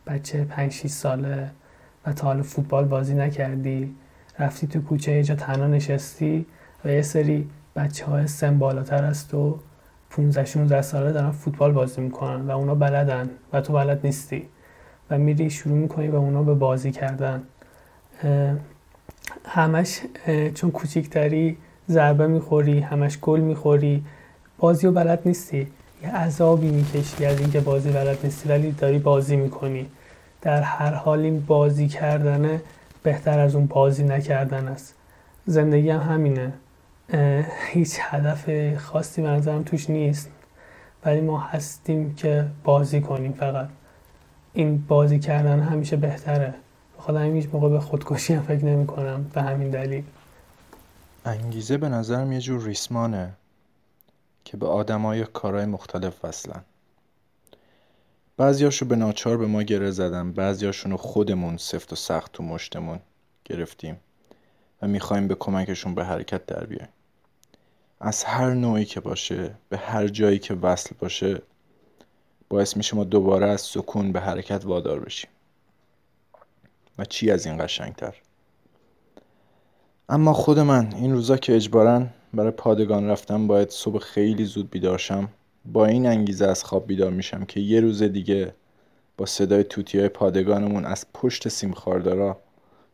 بچه 0.06 0.44
5 0.44 0.72
6 0.72 0.86
ساله 0.86 1.50
و 2.06 2.12
تا 2.12 2.26
حالا 2.26 2.42
فوتبال 2.42 2.84
بازی 2.84 3.14
نکردی 3.14 3.94
رفتی 4.38 4.66
تو 4.66 4.80
کوچه 4.80 5.12
یه 5.12 5.22
جا 5.22 5.34
تنها 5.34 5.66
نشستی 5.66 6.46
و 6.84 6.88
یه 6.88 7.02
سری 7.02 7.50
بچه 7.76 8.06
های 8.06 8.26
سن 8.26 8.58
بالاتر 8.58 9.04
از 9.04 9.28
تو 9.28 9.58
15 10.10 10.44
16 10.44 10.82
ساله 10.82 11.12
دارن 11.12 11.30
فوتبال 11.30 11.72
بازی 11.72 12.00
می‌کنن 12.00 12.46
و 12.46 12.50
اونا 12.50 12.74
بلدن 12.74 13.30
و 13.52 13.60
تو 13.60 13.72
بلد 13.72 14.00
نیستی. 14.06 14.48
و 15.10 15.18
میری 15.18 15.50
شروع 15.50 15.76
می‌کنی 15.78 16.08
به 16.08 16.16
اونا 16.16 16.42
به 16.42 16.54
بازی 16.54 16.92
کردن. 16.92 17.42
همش 19.44 20.00
چون 20.54 20.70
کوچیکتری 20.70 21.56
ضربه 21.90 22.26
می‌خوری 22.26 22.80
همش 22.80 23.18
گل 23.18 23.40
می‌خوری. 23.40 24.04
بازی 24.58 24.86
و 24.86 24.92
بلد 24.92 25.20
نیستی. 25.24 25.66
یه 26.02 26.16
عذابی 26.16 26.70
می‌کشی 26.70 27.24
از 27.24 27.40
اینکه 27.40 27.60
بازی 27.60 27.90
بلد 27.90 28.18
نیستی 28.24 28.48
ولی 28.48 28.72
داری 28.72 28.98
بازی 28.98 29.36
می‌کنی. 29.36 29.86
در 30.42 30.62
هر 30.62 30.94
حال 30.94 31.20
این 31.20 31.40
بازی 31.40 31.88
کردنه 31.88 32.60
بهتر 33.02 33.38
از 33.38 33.54
اون 33.54 33.66
بازی 33.66 34.04
نکردن 34.04 34.68
است. 34.68 34.94
زندگی 35.46 35.90
هم 35.90 36.12
همینه. 36.12 36.52
هیچ 37.72 37.98
هدف 38.00 38.74
خاصی 38.76 39.22
به 39.22 39.62
توش 39.66 39.90
نیست. 39.90 40.30
ولی 41.04 41.20
ما 41.20 41.38
هستیم 41.38 42.14
که 42.14 42.44
بازی 42.64 43.00
کنیم 43.00 43.32
فقط. 43.32 43.68
این 44.52 44.86
بازی 44.88 45.18
کردن 45.18 45.60
همیشه 45.60 45.96
بهتره. 45.96 46.54
خودم 46.98 47.34
هیچ 47.34 47.48
موقع 47.52 47.68
به 47.68 47.80
خودکشی 47.80 48.34
هم 48.34 48.42
فکر 48.42 48.64
نمی 48.64 48.86
کنم 48.86 49.30
به 49.34 49.42
همین 49.42 49.70
دلیل. 49.70 50.04
انگیزه 51.24 51.76
به 51.76 51.88
نظرم 51.88 52.32
یه 52.32 52.40
جور 52.40 52.64
ریسمانه 52.64 53.32
که 54.44 54.56
به 54.56 54.66
آدمای 54.66 55.24
کارهای 55.24 55.66
مختلف 55.66 56.24
وصلن. 56.24 56.60
بعضیاشو 58.36 58.86
به 58.86 58.96
ناچار 58.96 59.36
به 59.36 59.46
ما 59.46 59.62
گره 59.62 59.90
زدن 59.90 60.32
بعضیاشونو 60.32 60.96
خودمون 60.96 61.56
سفت 61.56 61.92
و 61.92 61.96
سخت 61.96 62.32
تو 62.32 62.42
مشتمون 62.42 63.00
گرفتیم 63.44 63.96
و 64.82 64.88
می‌خوایم 64.88 65.28
به 65.28 65.34
کمکشون 65.34 65.94
به 65.94 66.04
حرکت 66.04 66.46
در 66.46 66.64
بیایم. 66.64 66.88
از 68.00 68.24
هر 68.24 68.54
نوعی 68.54 68.84
که 68.84 69.00
باشه 69.00 69.54
به 69.68 69.76
هر 69.76 70.08
جایی 70.08 70.38
که 70.38 70.54
وصل 70.54 70.94
باشه 70.98 71.42
باعث 72.50 72.76
میشه 72.76 72.96
ما 72.96 73.04
دوباره 73.04 73.46
از 73.46 73.60
سکون 73.60 74.12
به 74.12 74.20
حرکت 74.20 74.66
وادار 74.66 75.00
بشیم. 75.00 75.30
و 76.98 77.04
چی 77.04 77.30
از 77.30 77.46
این 77.46 77.64
قشنگتر؟ 77.64 78.14
اما 80.08 80.32
خود 80.32 80.58
من 80.58 80.94
این 80.94 81.12
روزا 81.12 81.36
که 81.36 81.56
اجبارا 81.56 82.06
برای 82.34 82.50
پادگان 82.50 83.08
رفتم 83.08 83.46
باید 83.46 83.70
صبح 83.70 83.98
خیلی 83.98 84.44
زود 84.44 84.70
بیدارشم 84.70 85.28
با 85.64 85.86
این 85.86 86.06
انگیزه 86.06 86.46
از 86.46 86.64
خواب 86.64 86.86
بیدار 86.86 87.10
میشم 87.10 87.44
که 87.44 87.60
یه 87.60 87.80
روز 87.80 88.02
دیگه 88.02 88.54
با 89.16 89.26
صدای 89.26 89.64
توتی 89.64 89.98
های 89.98 90.08
پادگانمون 90.08 90.84
از 90.84 91.06
پشت 91.14 91.48
سیم 91.48 91.72
خاردارا 91.72 92.36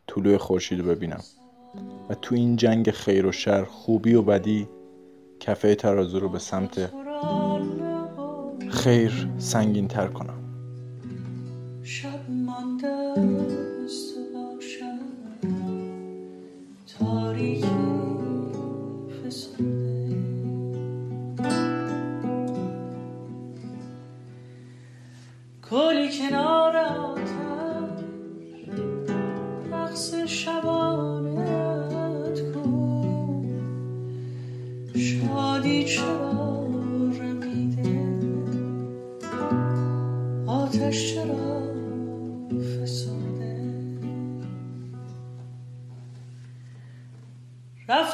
طلوع 0.06 0.36
خورشید 0.36 0.86
ببینم. 0.86 1.22
و 2.10 2.14
تو 2.14 2.34
این 2.34 2.56
جنگ 2.56 2.90
خیر 2.90 3.26
و 3.26 3.32
شر 3.32 3.64
خوبی 3.64 4.14
و 4.14 4.22
بدی 4.22 4.68
کفه 5.40 5.74
ترازو 5.74 6.20
رو 6.20 6.28
به 6.28 6.38
سمت 6.38 6.90
خیر 8.70 9.28
سنگین 9.38 9.88
تر 9.88 10.06
کنم. 10.06 10.38
شب 11.82 12.20
کلی 13.16 13.55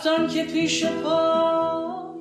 رفتن 0.05 0.27
که 0.29 0.45
پیش 0.45 0.85
پایش 0.85 2.13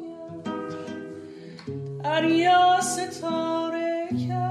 دریا 2.04 2.82
ستاره 2.82 4.10
کرد. 4.28 4.51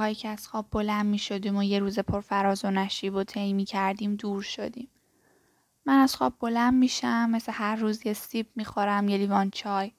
هایی 0.00 0.14
که 0.14 0.28
از 0.28 0.48
خواب 0.48 0.66
بلند 0.70 1.06
می 1.06 1.18
شدیم 1.18 1.56
و 1.56 1.62
یه 1.62 1.78
روز 1.78 1.98
پر 1.98 2.20
فراز 2.20 2.64
و 2.64 2.70
نشیب 2.70 3.14
و 3.14 3.24
طی 3.24 3.52
می 3.52 3.64
کردیم 3.64 4.16
دور 4.16 4.42
شدیم. 4.42 4.88
من 5.86 5.98
از 5.98 6.16
خواب 6.16 6.34
بلند 6.40 6.74
میشم 6.74 7.30
مثل 7.30 7.52
هر 7.52 7.76
روز 7.76 8.06
یه 8.06 8.12
سیب 8.12 8.46
می‌خورم 8.56 9.08
یه 9.08 9.16
لیوان 9.16 9.50
چای. 9.50 9.92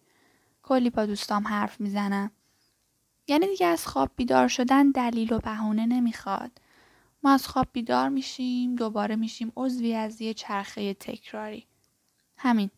کلی 0.63 0.89
با 0.89 1.05
دوستام 1.05 1.47
حرف 1.47 1.81
می‌زنم. 1.81 2.31
یعنی 3.27 3.47
دیگه 3.47 3.65
از 3.65 3.87
خواب 3.87 4.11
بیدار 4.15 4.47
شدن 4.47 4.91
دلیل 4.91 5.33
و 5.33 5.39
بهونه 5.39 5.85
نمی‌خواد. 5.85 6.51
ما 7.23 7.31
از 7.31 7.47
خواب 7.47 7.67
بیدار 7.73 8.09
میشیم 8.09 8.75
دوباره 8.75 9.15
میشیم 9.15 9.51
عضوی 9.55 9.93
از 9.95 10.21
یه 10.21 10.33
چرخه 10.33 10.93
تکراری. 10.93 11.67
همین. 12.37 12.69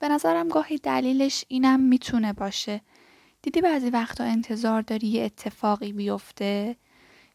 به 0.00 0.08
نظرم 0.08 0.48
گاهی 0.48 0.78
دلیلش 0.78 1.44
اینم 1.48 1.80
می‌تونه 1.80 2.32
باشه 2.32 2.80
دیدی 3.42 3.60
بعضی 3.60 3.90
وقتا 3.90 4.24
انتظار 4.24 4.82
داری 4.82 5.06
یه 5.06 5.24
اتفاقی 5.24 5.92
بیفته؟ 5.92 6.76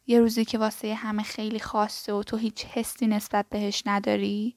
یه 0.08 0.20
روزی 0.20 0.46
که 0.46 0.58
واسه 0.58 0.94
همه 0.94 1.24
خیلی 1.24 1.60
خاصه 1.60 2.14
و 2.14 2.24
تو 2.24 2.38
هیچ 2.38 2.66
حسی 2.66 3.08
نسبت 3.08 3.46
بهش 3.50 3.84
نداری؟ 3.86 4.56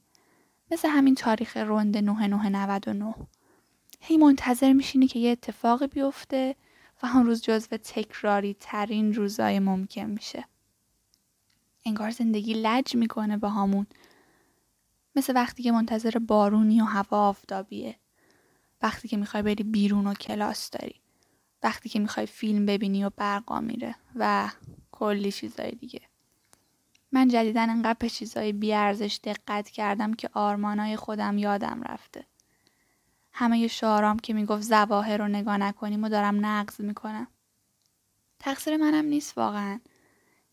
مثل 0.70 0.88
همین 0.88 1.14
تاریخ 1.14 1.56
روند 1.56 1.96
9999 1.96 3.14
هی 4.00 4.16
منتظر 4.16 4.72
میشینی 4.72 5.06
که 5.06 5.18
یه 5.18 5.30
اتفاقی 5.30 5.86
بیفته 5.86 6.56
و 7.02 7.06
اون 7.06 7.26
روز 7.26 7.42
جزو 7.42 7.76
تکراری 7.76 8.56
ترین 8.60 9.14
روزای 9.14 9.58
ممکن 9.58 10.04
میشه. 10.04 10.44
انگار 11.84 12.10
زندگی 12.10 12.54
لج 12.54 12.96
می‌کنه 12.96 13.36
با 13.36 13.48
همون 13.48 13.86
مثل 15.16 15.34
وقتی 15.34 15.62
که 15.62 15.72
منتظر 15.72 16.18
بارونی 16.18 16.80
و 16.80 16.84
هوا 16.84 17.28
آفتابیه. 17.28 17.96
وقتی 18.82 19.08
که 19.08 19.16
می‌خوای 19.16 19.42
بری 19.42 19.64
بیرون 19.64 20.06
و 20.06 20.14
کلاس 20.14 20.70
داری. 20.70 21.00
وقتی 21.62 21.88
که 21.88 21.98
می‌خوای 21.98 22.26
فیلم 22.26 22.66
ببینی 22.66 23.04
و 23.04 23.10
برقا 23.16 23.60
میره 23.60 23.94
و 24.16 24.50
کلی 24.92 25.32
چیزای 25.32 25.70
دیگه. 25.70 26.00
من 27.12 27.28
جدیدا 27.28 27.60
انقدر 27.60 27.96
به 27.98 28.08
چیزای 28.08 28.52
بیارزش 28.52 29.20
دقت 29.24 29.68
کردم 29.68 30.14
که 30.14 30.30
آرمانای 30.32 30.96
خودم 30.96 31.38
یادم 31.38 31.82
رفته. 31.82 32.24
همه 33.32 33.66
شعارام 33.66 34.18
که 34.18 34.34
می‌گفت 34.34 34.62
زواهر 34.62 35.16
رو 35.16 35.28
نگاه 35.28 35.56
نکنیم 35.56 36.04
و 36.04 36.08
دارم 36.08 36.46
نقض 36.46 36.80
می‌کنم. 36.80 37.26
تقصیر 38.38 38.76
منم 38.76 39.04
نیست 39.04 39.38
واقعا. 39.38 39.80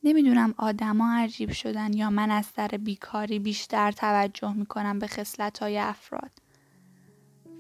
نمی‌دونم 0.04 0.54
آدما 0.58 1.18
عجیب 1.18 1.52
شدن 1.52 1.94
یا 1.94 2.10
من 2.10 2.32
از 2.32 2.46
سر 2.46 2.68
بیکاری 2.68 3.40
بیشتر 3.40 3.92
توجه 3.92 4.54
می‌کنم 4.54 5.00
به 5.00 5.08
خصلت 5.08 5.60
های 5.60 5.78
افراد. 5.78 6.32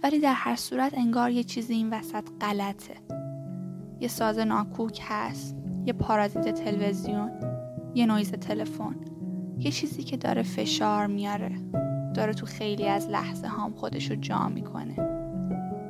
ولی 0.04 0.20
در 0.20 0.34
هر 0.34 0.56
صورت 0.56 0.94
انگار 0.94 1.32
یه 1.32 1.44
چیزی 1.44 1.74
این 1.74 1.89
وسط 1.89 2.30
غلطه. 2.42 2.98
یه 4.00 4.08
ساز 4.08 4.39
ناکوک 4.39 5.01
هست 5.04 5.58
یه 5.86 5.94
پارازیت 5.94 6.63
تلویزیون 6.63 7.32
یه 7.96 8.06
نویز 8.06 8.32
تلفن. 8.32 8.96
یه 9.58 9.72
چیزی 9.72 10.04
که 10.04 10.18
داره 10.18 10.44
فشار 10.44 11.08
میاره 11.08 11.51
داره 12.13 12.34
تو 12.34 12.46
خیلی 12.46 12.88
از 12.88 13.10
لحظه 13.10 13.48
هام 13.48 13.74
خودشو 13.74 14.16
جا 14.16 14.48
می‌کنه. 14.48 14.96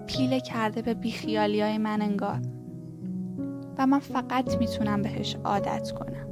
پیله 0.07 0.39
کرده 0.39 0.81
به 0.81 0.93
بیخیالی 0.93 1.61
های 1.61 1.77
من 1.77 2.01
انگار. 2.01 2.39
و 3.77 3.87
من 3.87 3.99
فقط 3.99 4.57
می‌تونم 4.57 5.01
بهش 5.01 5.35
عادت 5.35 5.91
کنم 5.91 6.27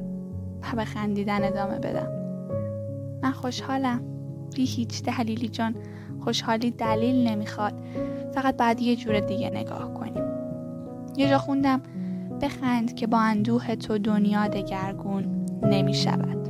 و 0.62 0.75
به 0.75 0.86
خندیدن 0.86 1.44
ادامه 1.44 1.79
بدم. 1.79 2.08
من 3.24 3.32
خوشحالم. 3.32 4.01
بی 4.55 4.65
هیچ 4.65 5.03
دلیلی 5.03 5.48
جان. 5.48 5.75
خوشحالی 6.20 6.72
دلیل 6.72 7.27
نمی‌خواد. 7.27 7.74
فقط 8.34 8.58
بعد 8.58 8.82
یه 8.82 8.96
جور 8.96 9.20
دیگه 9.20 9.50
نگاه 9.50 9.94
کنیم. 9.94 10.25
یه 11.17 11.29
جا 11.29 11.38
خوندم. 11.38 11.81
بخند 12.41 12.95
که 12.95 13.07
با 13.07 13.19
اندوه 13.19 13.75
تو 13.75 13.98
دنیا 13.98 14.48
دگرگون 14.48 15.45
نمی‌شود. 15.63 16.36
من 16.38 16.44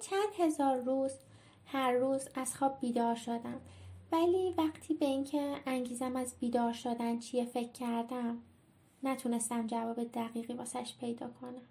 چند 0.00 0.28
هزار 0.38 0.76
روز 0.76 1.12
هر 1.66 1.92
روز 1.92 2.28
از 2.34 2.56
خواب 2.56 2.80
بیدار 2.80 3.14
شدم. 3.14 3.60
ولی 4.12 4.54
وقتی 4.58 4.94
به 4.94 5.06
اینکه 5.06 5.56
انگیزم 5.66 6.16
از 6.16 6.34
بیدار 6.40 6.72
شدن 6.72 7.18
چیه 7.18 7.44
فکر 7.44 7.72
کردم 7.72 8.42
نتونستم 9.02 9.66
جواب 9.66 10.04
دقیقی 10.04 10.52
واسش 10.52 10.96
پیدا 11.00 11.28
کنم. 11.40 11.62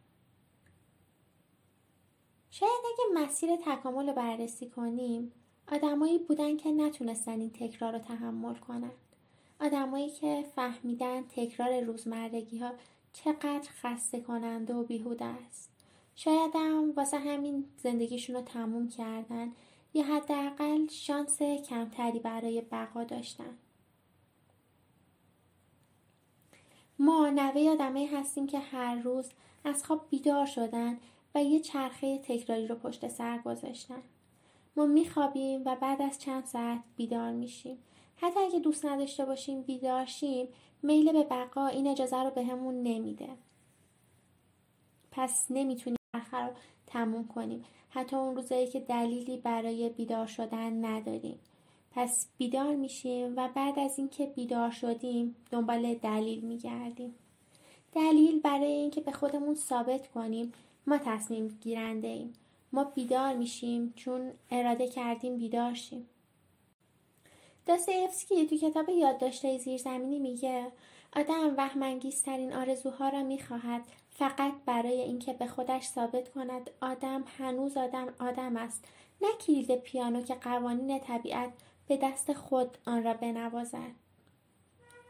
شاید 2.51 2.71
اگه 2.85 3.23
مسیر 3.23 3.49
تکامل 3.55 4.07
رو 4.07 4.13
بررسی 4.13 4.69
کنیم 4.69 5.31
آدمایی 5.71 6.17
بودن 6.17 6.57
که 6.57 6.71
نتونستن 6.71 7.39
این 7.39 7.49
تکرار 7.49 7.93
رو 7.93 7.99
تحمل 7.99 8.55
کنن. 8.55 8.91
آدمایی 9.61 10.09
که 10.09 10.45
فهمیدن 10.55 11.21
تکرار 11.21 11.81
روزمرگی 11.81 12.59
ها 12.59 12.71
چقدر 13.13 13.69
خسته 13.81 14.21
کننده 14.21 14.73
و 14.73 14.83
بیهوده 14.83 15.25
است. 15.25 15.68
شاید 16.19 16.55
هم 16.55 16.93
واسه 16.97 17.17
همین 17.17 17.65
زندگیشون 17.77 18.35
رو 18.35 18.41
تموم 18.41 18.89
کردن. 18.89 19.51
یا 19.93 20.03
حداقل 20.03 20.87
شانس 20.87 21.41
کمتری 21.41 22.19
برای 22.19 22.61
بقا 22.61 23.03
داشتن. 23.03 23.57
ما 26.99 27.29
نوه 27.29 27.69
آدمایی 27.69 28.05
هستیم 28.05 28.47
که 28.47 28.59
هر 28.59 28.95
روز 28.95 29.29
از 29.63 29.85
خواب 29.85 30.05
بیدار 30.09 30.45
شدن 30.45 30.97
و 31.35 31.43
یه 31.43 31.59
چرخه 31.59 32.17
تکراری 32.17 32.67
رو 32.67 32.75
پشت 32.75 33.07
سر 33.07 33.37
گذاشتن. 33.37 34.01
ما 34.75 34.85
میخوابیم 34.85 35.61
و 35.65 35.75
بعد 35.75 36.01
از 36.01 36.19
چند 36.19 36.45
ساعت 36.45 36.79
بیدار 36.95 37.31
میشیم. 37.31 37.77
حتی 38.17 38.39
اگه 38.39 38.59
دوست 38.59 38.85
نداشته 38.85 39.25
باشیم 39.25 39.61
بیدار 39.61 40.05
شیم 40.05 40.47
میل 40.83 41.11
به 41.11 41.23
بقا 41.23 41.67
این 41.67 41.87
اجازه 41.87 42.23
رو 42.23 42.31
بهمون 42.31 42.83
به 42.83 42.89
نمیده. 42.89 43.29
پس 45.11 45.45
نمی‌تونیم 45.49 45.98
آخر 46.13 46.47
رو 46.47 46.53
تموم 46.87 47.27
کنیم. 47.27 47.65
حتی 47.89 48.15
اون 48.15 48.35
روزایی 48.35 48.67
که 48.67 48.79
دلیلی 48.79 49.37
برای 49.37 49.89
بیدار 49.89 50.27
شدن 50.27 50.85
نداریم. 50.85 51.39
پس 51.91 52.27
بیدار 52.37 52.75
میشیم 52.75 53.33
و 53.37 53.49
بعد 53.55 53.79
از 53.79 53.97
اینکه 53.97 54.25
بیدار 54.25 54.71
شدیم 54.71 55.35
دنبال 55.51 55.93
دلیل 55.93 56.39
میگردیم. 56.39 57.15
دلیل 57.93 58.39
برای 58.39 58.71
اینکه 58.71 59.01
به 59.01 59.11
خودمون 59.11 59.55
ثابت 59.55 60.07
کنیم 60.07 60.53
ما 60.87 60.97
تصمیم 60.97 61.47
گیرنده 61.61 62.07
ایم. 62.07 62.33
ما 62.73 62.83
بیدار 62.83 63.33
میشیم 63.33 63.93
چون 63.95 64.31
اراده 64.51 64.87
کردیم 64.87 65.37
بیدار 65.37 65.73
شیم. 65.73 66.07
داستایفسکی 67.65 68.47
تو 68.47 68.57
کتاب 68.57 68.89
یادداشتهای 68.89 69.59
زیرزمینی 69.59 70.19
میگه 70.19 70.71
آدم 71.15 71.53
وهمانگیزترین 71.57 72.53
آرزوها 72.53 73.09
را 73.09 73.23
می‌خواهد 73.23 73.81
فقط 74.19 74.53
برای 74.65 75.01
اینکه 75.01 75.33
به 75.33 75.47
خودش 75.47 75.83
ثابت 75.83 76.29
کند 76.29 76.69
آدم 76.81 77.23
هنوز 77.37 77.77
آدم 77.77 78.07
آدم 78.19 78.57
است. 78.57 78.85
نه 79.21 79.27
کلید 79.47 79.75
پیانو 79.75 80.21
که 80.21 80.35
قوانین 80.35 80.99
طبیعت 80.99 81.49
به 81.87 81.97
دست 81.97 82.33
خود 82.33 82.77
آن 82.85 83.03
را 83.03 83.13
بنوازد. 83.13 83.91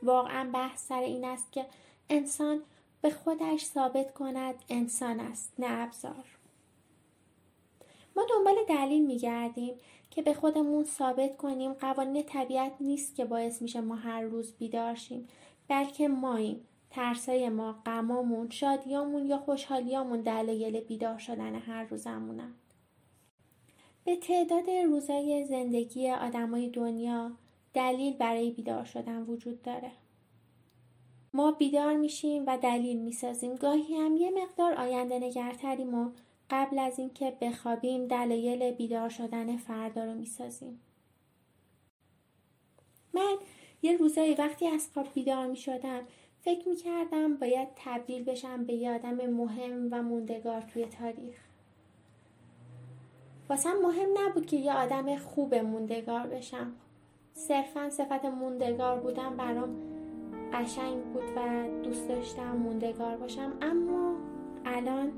واقعا 0.04 0.50
بحث 0.54 0.88
سر 0.88 1.00
این 1.00 1.26
است 1.26 1.52
که 1.52 1.66
انسان 2.10 2.62
به 3.02 3.10
خودش 3.10 3.66
ثابت 3.66 4.14
کند 4.14 4.56
انسان 4.70 5.20
است 5.20 5.54
نه 5.60 5.68
ابزار. 5.70 6.26
ما 8.16 8.26
دنبال 8.30 8.56
دلیل 8.68 9.06
میگردیم 9.06 9.74
که 10.12 10.22
به 10.22 10.34
خودمون 10.34 10.84
ثابت 10.84 11.38
کنیم 11.38 11.74
قوانین 11.74 12.24
طبیعت 12.24 12.74
نیست 12.80 13.16
که 13.16 13.26
باعث 13.26 13.62
میشه 13.62 13.82
ما 13.82 13.96
هر 13.96 14.22
روز 14.22 14.54
بیدار 14.54 14.96
شیم 14.96 15.28
بلکه 15.68 16.08
ماییم. 16.08 16.66
ترسای 16.90 17.50
ما 17.50 17.82
غمامون 17.86 18.50
شادیامون 18.50 19.26
یا 19.26 19.38
خوشحالیامون 19.38 20.22
دلایل 20.22 20.80
بیدار 20.80 21.18
شدن 21.18 21.56
هر 21.56 21.84
روزمونن. 21.84 22.54
به 24.04 24.16
تعداد 24.16 24.70
روزای 24.70 25.46
زندگی 25.46 26.10
آدمای 26.10 26.70
دنیا 26.70 27.32
دلیل 27.74 28.14
برای 28.14 28.52
بیدار 28.52 28.84
شدن 28.84 29.22
وجود 29.24 29.62
داره. 29.62 29.92
ما 31.34 31.52
بیدار 31.52 31.98
میشیم 31.98 32.44
و 32.48 32.58
دلیل 32.58 33.00
می‌سازیم. 33.00 33.56
گاهی 33.56 33.96
هم 33.96 34.18
یه 34.18 34.32
مقدار 34.32 34.74
آینده 34.74 35.20
نگرتریم 35.20 35.96
و 35.96 36.12
قبل 36.50 36.80
از 36.80 37.00
اینکه 37.00 37.38
بخوابیم 37.42 38.08
دلایل 38.08 38.72
بیدار 38.72 39.10
شدن 39.10 39.58
فردا 39.58 40.04
رو 40.04 40.14
می‌سازیم. 40.14 40.80
من 43.14 43.36
یه 43.82 43.98
روزایی 43.98 44.34
وقتی 44.34 44.68
از 44.68 44.90
خواب 44.94 45.08
بیدار 45.14 45.48
می 45.48 45.58
شدم 45.58 46.02
فکر 46.42 46.70
می 46.70 46.76
کردم 46.76 47.36
باید 47.36 47.68
تبدیل 47.76 48.24
بشم 48.24 48.64
به 48.64 48.74
یه 48.74 48.92
آدم 48.92 49.30
مهم 49.30 49.88
و 49.92 50.04
موندگار 50.04 50.62
توی 50.62 50.86
تاریخ. 50.86 51.36
واسم 53.50 53.74
مهم 53.84 54.10
نبود 54.18 54.46
که 54.46 54.58
یه 54.58 54.74
آدم 54.74 55.16
خوب 55.16 55.56
موندگار 55.56 56.28
بشم. 56.28 56.72
صرفا 57.34 57.90
صفت 57.90 58.26
موندگار 58.26 59.00
بودم 59.00 59.38
برام 59.38 59.70
قشنگ 60.54 61.04
بود 61.04 61.24
و 61.36 61.68
دوست 61.84 62.08
داشتم 62.08 62.58
موندگار 62.58 63.18
باشم. 63.18 63.54
اما 63.62 64.16
الان 64.66 65.12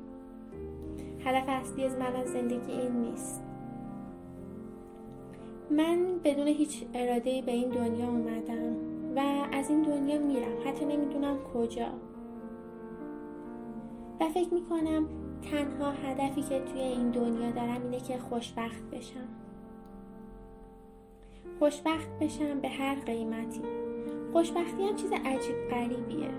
هدف 1.25 1.43
اصلی 1.47 1.83
از 1.83 1.95
من 1.95 2.15
از 2.15 2.27
زندگی 2.27 2.71
این 2.71 2.91
نیست. 2.91 3.43
من 5.71 6.19
بدون 6.23 6.47
هیچ 6.47 6.85
اراده 6.93 7.41
به 7.41 7.51
این 7.51 7.69
دنیا 7.69 8.07
اومدم. 8.07 8.90
و 9.15 9.19
از 9.51 9.69
این 9.69 9.81
دنیا 9.81 10.19
میرم. 10.19 10.57
حتی 10.65 10.85
نمی‌دونم 10.85 11.37
کجا. 11.53 11.87
و 14.19 14.29
فکر 14.29 14.53
می‌کنم 14.53 15.07
تنها 15.51 15.91
هدفی 15.91 16.41
که 16.41 16.59
توی 16.59 16.81
این 16.81 17.09
دنیا 17.09 17.51
دارم 17.51 17.81
اینه 17.83 17.99
که 17.99 18.17
خوشبخت 18.17 18.83
بشم. 18.91 19.27
خوشبخت 21.59 22.09
بشم 22.19 22.59
به 22.59 22.69
هر 22.69 22.95
قیمتی. 22.95 23.61
خوشبختی 24.33 24.87
هم 24.87 24.95
چیز 24.95 25.11
عجیب 25.11 25.55
غریبیه. 25.71 26.29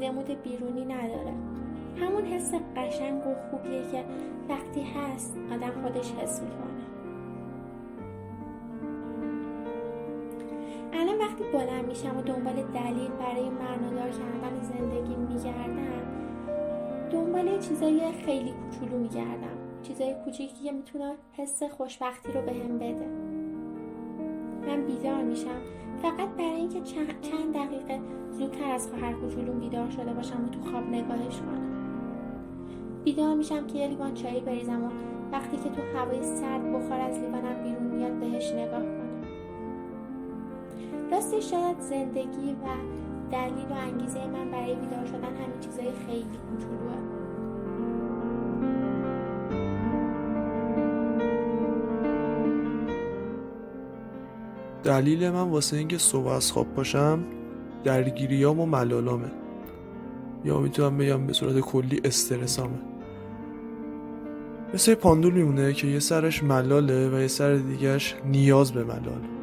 نمود 0.00 0.42
بیرونی 0.42 0.84
نداره. 0.84 1.32
همون 2.00 2.24
حس 2.24 2.54
قشنگ 2.76 3.26
و 3.26 3.34
خوبیه 3.34 3.82
که 3.92 4.04
وقتی 4.48 4.82
هست 4.82 5.36
آدم 5.52 5.82
خودش 5.82 6.12
حس 6.12 6.42
می‌کنه. 6.42 6.89
بلند 11.52 11.86
میشم 11.86 12.16
و 12.16 12.22
دنبال 12.22 12.54
دلیل 12.54 13.10
برای 13.10 13.48
معنادار 13.48 14.10
کردن 14.10 14.60
زندگی 14.62 15.14
میگردم. 15.14 16.02
دنبال 17.10 17.58
چیزای 17.58 18.12
خیلی 18.12 18.52
کوچولو 18.52 18.98
میگردم. 18.98 19.58
چیزای 19.82 20.14
کوچیکی 20.24 20.64
که 20.64 20.72
می‌تونه 20.72 21.14
حس 21.32 21.62
خوشبختی 21.62 22.32
رو 22.32 22.40
بهم 22.42 22.78
به 22.78 22.92
بده. 22.92 23.06
من 24.66 24.86
بیدار 24.86 25.22
میشم. 25.22 25.60
فقط 26.02 26.28
برای 26.28 26.50
اینکه 26.50 26.80
چند 27.22 27.54
دقیقه 27.54 28.00
زودتر 28.32 28.72
از 28.72 28.88
خواهر 28.88 29.12
کوچولوم 29.12 29.60
بیدار 29.60 29.90
شده 29.90 30.12
باشم 30.12 30.44
و 30.44 30.48
تو 30.48 30.60
خواب 30.60 30.84
نگاهش 30.84 31.38
کنم. 31.38 31.70
بیدار 33.04 33.34
میشم 33.34 33.66
که 33.66 33.78
یه 33.78 33.86
لیوان 33.86 34.14
چایی 34.14 34.40
بریزم 34.40 34.84
و 34.84 34.88
وقتی 35.32 35.56
که 35.56 35.68
تو 35.68 35.98
هوای 35.98 36.22
سرد 36.22 36.72
بخار 36.72 37.00
از 37.00 37.18
لیوانم 37.18 37.62
بیرون 37.62 37.82
میاد 37.82 38.12
بهش 38.12 38.52
نگاه 38.52 38.82
راستش 41.12 41.50
شاید 41.50 41.80
زندگی 41.80 42.52
و 42.52 42.66
دلیل 43.32 43.66
و 43.70 43.72
انگیزه 43.72 44.26
من 44.26 44.50
برای 44.50 44.74
بیدار 44.74 45.06
شدن 45.06 45.24
همین 45.24 45.60
چیزای 45.60 45.92
خیلی 46.06 46.38
کوچولوه. 46.50 46.94
دلیل 54.84 55.30
من 55.30 55.50
واسه 55.50 55.76
اینکه 55.76 55.98
صبح 55.98 56.26
از 56.26 56.52
خواب 56.52 56.74
باشم 56.74 57.24
درگیریام 57.84 58.60
و 58.60 58.66
ملالامه. 58.66 59.30
یا 60.44 60.58
می‌تونم 60.58 60.98
بگم 60.98 61.26
به 61.26 61.32
صورت 61.32 61.60
کلی 61.60 62.00
استرسامه. 62.04 62.78
مثل 64.74 64.94
پاندول 64.94 65.32
میمونه 65.32 65.72
که 65.72 65.86
یه 65.86 65.98
سرش 65.98 66.42
ملاله 66.42 67.08
و 67.08 67.20
یه 67.20 67.28
سر 67.28 67.54
دیگهش 67.54 68.16
نیاز 68.24 68.72
به 68.72 68.84
ملال. 68.84 69.39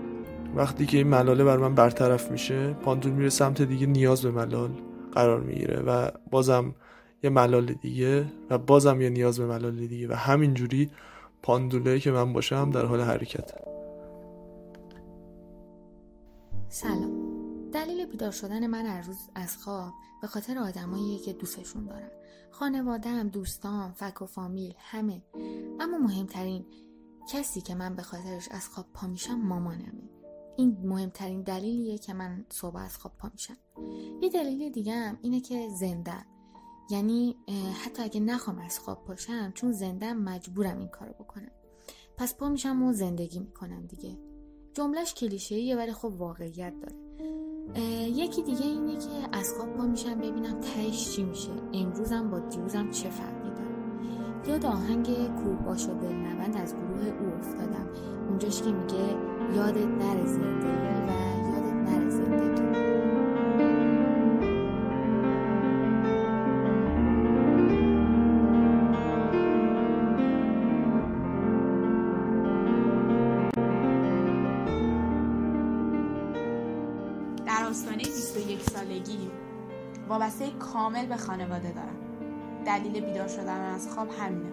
وقتی 0.57 0.85
که 0.85 0.97
این 0.97 1.07
ملاله 1.07 1.43
بر 1.43 1.57
من 1.57 1.75
برطرف 1.75 2.31
میشه 2.31 2.73
پاندول 2.73 3.11
میره 3.11 3.29
سمت 3.29 3.61
دیگه 3.61 3.87
نیاز 3.87 4.21
به 4.21 4.31
ملال 4.31 4.71
قرار 5.11 5.41
می‌گیره 5.41 5.79
و 5.79 6.11
بازم 6.31 6.75
یه 7.23 7.29
ملال 7.29 7.65
دیگه 7.65 8.25
و 8.49 8.57
بازم 8.57 9.01
یه 9.01 9.09
نیاز 9.09 9.39
به 9.39 9.45
ملال 9.45 9.87
دیگه 9.87 10.07
و 10.07 10.13
همینجوری 10.13 10.91
پاندوله 11.41 11.99
که 11.99 12.11
من 12.11 12.33
باشم 12.33 12.69
در 12.69 12.85
حال 12.85 13.01
حرکت. 13.01 13.51
سلام. 16.69 17.27
دلیل 17.71 18.05
بیدار 18.05 18.31
شدن 18.31 18.67
من 18.67 18.85
هر 18.85 19.01
روز 19.01 19.29
از 19.35 19.57
خواب 19.57 19.93
به 20.21 20.27
خاطر 20.27 20.57
آدمایی 20.57 21.17
که 21.17 21.33
دوستشون 21.33 21.85
دارم 21.85 22.11
خانوادم، 22.51 23.29
دوستان، 23.29 23.91
فک 23.91 24.21
و 24.21 24.25
فامیل 24.25 24.73
همه. 24.77 25.21
اما 25.79 25.97
مهمترین 25.97 26.65
کسی 27.31 27.61
که 27.61 27.75
من 27.75 27.95
به 27.95 28.01
خاطرش 28.01 28.47
از 28.51 28.67
خواب 28.67 28.85
پا 28.93 29.07
میشم 29.07 29.35
مامانمه. 29.35 30.16
این 30.57 30.77
مهمترین 30.83 31.41
دلیلیه 31.41 31.97
که 31.97 32.13
من 32.13 32.45
صبح 32.49 32.77
از 32.77 32.97
خواب 32.97 33.13
پا 33.17 33.29
میشم. 33.33 33.57
یه 34.21 34.29
دلیل 34.29 34.71
دیگه 34.71 34.93
هم 34.93 35.17
اینه 35.21 35.39
که 35.39 35.69
زنده 35.69 36.25
یعنی 36.89 37.35
حتی 37.85 38.03
اگه 38.03 38.19
نخوام 38.19 38.59
از 38.59 38.79
خواب 38.79 39.05
پاشم 39.05 39.51
چون 39.51 39.71
زنده 39.71 40.13
مجبورم 40.13 40.77
این 40.77 40.87
کارو 40.87 41.13
بکنم. 41.13 41.51
پس 42.17 42.35
پا 42.35 42.49
میشم 42.49 42.83
و 42.83 42.93
زندگی 42.93 43.39
می‌کنم 43.39 43.85
دیگه. 43.85 44.17
جملهش 44.73 45.13
کلیشه‌ایه 45.13 45.75
ولی 45.75 45.93
خب 45.93 46.13
واقعیت 46.17 46.73
داره. 46.79 46.97
یکی 48.09 48.43
دیگه 48.43 48.65
اینه 48.65 48.97
که 48.97 49.29
از 49.31 49.53
خواب 49.53 49.73
پا 49.73 49.83
میشم 49.83 50.19
ببینم 50.19 50.59
تهش 50.59 51.15
چی 51.15 51.23
میشه. 51.23 51.51
امروزم 51.73 52.29
با 52.29 52.39
دیروزم 52.39 52.91
چه 52.91 53.09
فرقی 53.09 53.49
داره؟ 53.49 53.66
یاد 54.47 54.65
آهنگ 54.65 55.05
کوه 55.05 55.65
باش 55.65 55.85
و 55.85 55.93
نبند 55.93 56.57
از 56.57 56.75
گروه 56.75 57.07
او 57.19 57.33
افتادم. 57.39 57.87
اونجاش 58.29 58.61
که 58.61 58.71
میگه 58.71 59.15
یادت 59.55 59.87
نره 59.87 60.25
زندگی 60.25 60.67
و 60.67 61.11
یادت 61.51 61.91
نره 61.91 62.09
زندگی 62.09 62.57
وابسته 80.09 80.51
کامل 80.59 81.05
به 81.05 81.17
خانواده 81.17 81.71
دارم. 81.71 82.06
دلیل 82.67 83.05
بیدار 83.05 83.27
شدن 83.27 83.61
از 83.61 83.89
خواب 83.89 84.09
همینه. 84.19 84.51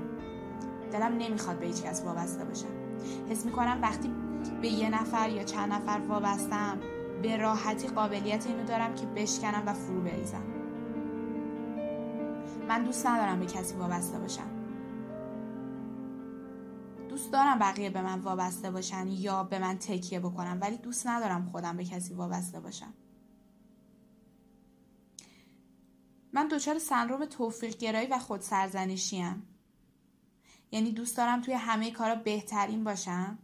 دلم 0.93 1.17
نمی‌خواد 1.19 1.59
به 1.59 1.67
هیچ 1.67 1.83
کس 1.83 2.03
وابسته 2.05 2.45
باشم. 2.45 2.69
حس 3.31 3.45
می‌کنم 3.45 3.79
وقتی 3.83 4.15
به 4.63 4.69
یه 4.69 4.91
نفر 4.91 5.29
یا 5.29 5.45
چند 5.45 5.73
نفر 5.73 6.01
وابستم 6.09 6.79
به 7.23 7.37
راحتی 7.37 7.89
قابلیت 7.89 8.47
اینو 8.47 8.65
دارم 8.65 8.95
که 8.95 9.07
بشکنم 9.07 9.63
و 9.67 9.73
فرو 9.73 10.01
بریزم. 10.01 10.43
من 12.69 12.85
دوست 12.85 13.07
ندارم 13.07 13.41
به 13.41 13.47
کسی 13.47 13.75
وابسته 13.75 14.19
باشم. 14.19 14.51
دوست 17.09 17.33
دارم 17.33 17.59
بقیه 17.59 17.91
به 17.91 18.03
من 18.03 18.21
وابسته 18.21 18.71
باشن 18.71 19.09
یا 19.09 19.43
به 19.43 19.59
من 19.59 19.79
تکیه 19.79 20.21
بکنم 20.21 20.59
ولی 20.61 20.77
دوست 20.77 21.07
ندارم 21.07 21.45
خودم 21.53 21.77
به 21.77 21.85
کسی 21.85 22.15
وابسته 22.15 22.61
باشم. 22.61 22.95
من 26.35 26.49
دچار 26.49 26.79
سندروم 26.79 27.25
توفیق 27.25 27.77
گرایی 27.77 28.07
و 28.07 28.19
خود 28.19 28.45
ام. 28.53 29.43
یعنی 30.73 30.93
دوست 30.93 31.17
دارم 31.17 31.41
توی 31.41 31.55
همه 31.55 31.91
کارا 31.91 32.15
بهترین 32.15 32.85
باشم 32.85 33.39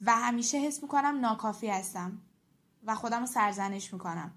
و 0.00 0.16
همیشه 0.16 0.58
حس 0.58 0.82
می‌کنم 0.82 1.20
ناکافی 1.20 1.68
هستم 1.68 2.22
و 2.84 2.94
خودم 2.94 3.20
رو 3.20 3.26
سرزنش 3.26 3.92
می‌کنم. 3.92 4.32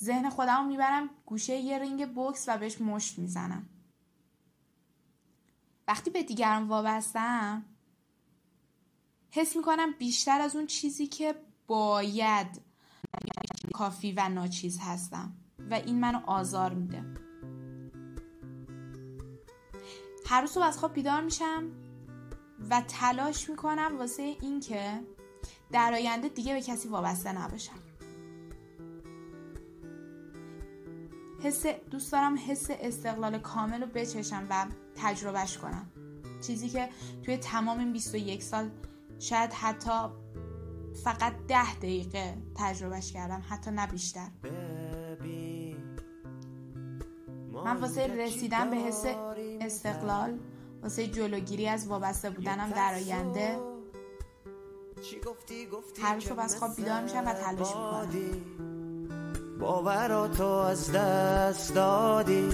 ذهن 0.00 0.30
خودم 0.30 0.62
رو 0.62 0.68
می‌برم 0.68 1.10
گوشه 1.26 1.56
یه 1.56 1.78
رینگ 1.78 2.14
بوکس 2.14 2.44
و 2.48 2.58
بهش 2.58 2.80
مشت 2.80 3.18
می‌زنم. 3.18 3.68
وقتی 5.88 6.10
به 6.10 6.22
دیگران 6.22 6.68
وابستم 6.68 7.64
حس 9.30 9.56
می‌کنم 9.56 9.92
بیشتر 9.98 10.40
از 10.40 10.56
اون 10.56 10.66
چیزی 10.66 11.06
که 11.06 11.34
باید 11.66 12.62
کافی 13.74 14.12
و 14.12 14.28
ناچیز 14.28 14.78
هستم. 14.80 15.32
و 15.70 15.74
این 15.74 16.00
منو 16.00 16.20
آزار 16.26 16.74
میده. 16.74 17.04
هر 20.26 20.40
روز 20.40 20.56
از 20.56 20.78
خواب 20.78 20.94
بیدار 20.94 21.20
میشم 21.20 21.64
و 22.70 22.82
تلاش 22.88 23.50
می‌کنم 23.50 23.98
واسه 23.98 24.22
اینکه 24.22 25.00
در 25.72 25.92
آینده 25.94 26.28
دیگه 26.28 26.54
به 26.54 26.62
کسی 26.62 26.88
وابسته 26.88 27.32
نباشم. 27.32 27.78
حس 31.42 31.66
دوست 31.66 32.12
دارم 32.12 32.38
حس 32.48 32.66
استقلال 32.70 33.38
کامل 33.38 33.80
رو 33.80 33.86
بچشم 33.86 34.46
و 34.50 34.66
تجربهش 34.96 35.58
کنم. 35.58 35.90
چیزی 36.46 36.68
که 36.68 36.88
توی 37.22 37.36
تمام 37.36 37.78
این 37.78 37.92
21 37.92 38.42
سال 38.42 38.70
شاید 39.18 39.52
حتی 39.52 40.08
فقط 41.04 41.32
ده 41.48 41.74
دقیقه 41.76 42.36
تجربهش 42.54 43.12
کردم 43.12 43.42
حتی 43.48 43.70
نه 43.70 43.86
بیشتر. 43.86 44.28
من 47.64 47.76
واسه 47.76 48.06
رسیدن 48.06 48.70
به 48.70 48.76
حس 48.76 49.04
استقلال 49.60 50.38
واسه 50.82 51.06
جلوگیری 51.06 51.68
از 51.68 51.88
وابسته 51.88 52.30
بودنم 52.30 52.70
در 52.70 52.94
آینده. 52.94 53.58
هر 56.02 56.20
صبح 56.20 56.40
از 56.40 56.58
خواب 56.58 56.76
بیدار 56.76 57.02
میشم 57.02 57.22
و 57.26 57.32
تلاش 57.32 57.68
می‌کنم. 57.68 58.38
باوراتو 59.60 60.44
از 60.44 60.92
دست 60.92 61.74
دادی. 61.74 62.48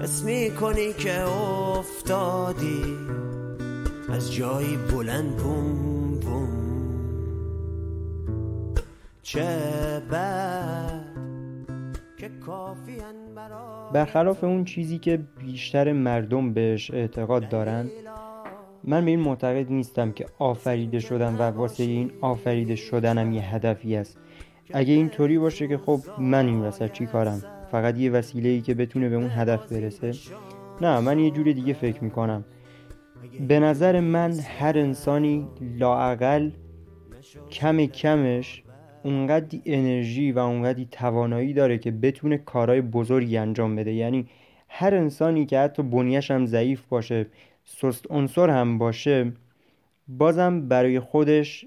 اسمی 0.00 0.50
کنی 0.60 0.92
که 0.92 1.22
افتادی. 1.22 2.96
از 4.08 4.32
جایی 4.32 4.76
بلند 4.76 5.36
بوم 5.36 6.20
بوم. 6.20 6.48
چه 9.22 10.02
بد 10.12 11.04
که 12.16 12.28
برای 12.28 13.19
برخلاف 13.92 14.44
اون 14.44 14.64
چیزی 14.64 14.98
که 14.98 15.20
بیشتر 15.38 15.92
مردم 15.92 16.52
بهش 16.52 16.90
اعتقاد 16.90 17.48
دارن 17.48 17.90
من 18.84 19.04
به 19.04 19.10
این 19.10 19.20
معتقد 19.20 19.72
نیستم 19.72 20.12
که 20.12 20.26
آفریده 20.38 21.00
شدن 21.00 21.34
و 21.34 21.42
واسه 21.42 21.82
این 21.82 22.10
آفریده 22.20 22.76
شدنم 22.76 23.32
یه 23.32 23.54
هدفی 23.54 23.96
است. 23.96 24.18
اگه 24.72 24.92
اینطوری 24.92 25.38
باشه 25.38 25.68
که 25.68 25.78
خب 25.78 26.00
من 26.18 26.46
این 26.46 26.60
وسط 26.60 26.92
چی 26.92 27.06
کارم؟ 27.06 27.42
فقط 27.70 27.98
یه 27.98 28.10
وسیله 28.10 28.48
ای 28.48 28.60
که 28.60 28.74
بتونه 28.74 29.08
به 29.08 29.16
اون 29.16 29.30
هدف 29.30 29.72
برسه؟ 29.72 30.12
نه 30.80 31.00
من 31.00 31.18
یه 31.18 31.30
جور 31.30 31.52
دیگه 31.52 31.72
فکر 31.72 32.04
می‌کنم. 32.04 32.44
به 33.48 33.60
نظر 33.60 34.00
من 34.00 34.32
هر 34.32 34.78
انسانی 34.78 35.48
لاعقل 35.78 36.50
کم 37.50 37.86
کمش 37.86 38.62
اونقدی 39.02 39.62
انرژی 39.66 40.32
و 40.32 40.38
اونقدی 40.38 40.88
توانایی 40.90 41.52
داره 41.52 41.78
که 41.78 41.90
بتونه 41.90 42.38
کارهای 42.38 42.80
بزرگی 42.80 43.36
انجام 43.36 43.76
بده. 43.76 43.92
یعنی 43.92 44.26
هر 44.68 44.94
انسانی 44.94 45.46
که 45.46 45.58
حتی 45.58 45.82
بنیش 45.82 46.30
هم 46.30 46.46
ضعیف 46.46 46.82
باشه 46.88 47.26
سست 47.64 48.10
عنصر 48.10 48.50
هم 48.50 48.78
باشه 48.78 49.32
بازم 50.08 50.68
برای 50.68 51.00
خودش 51.00 51.66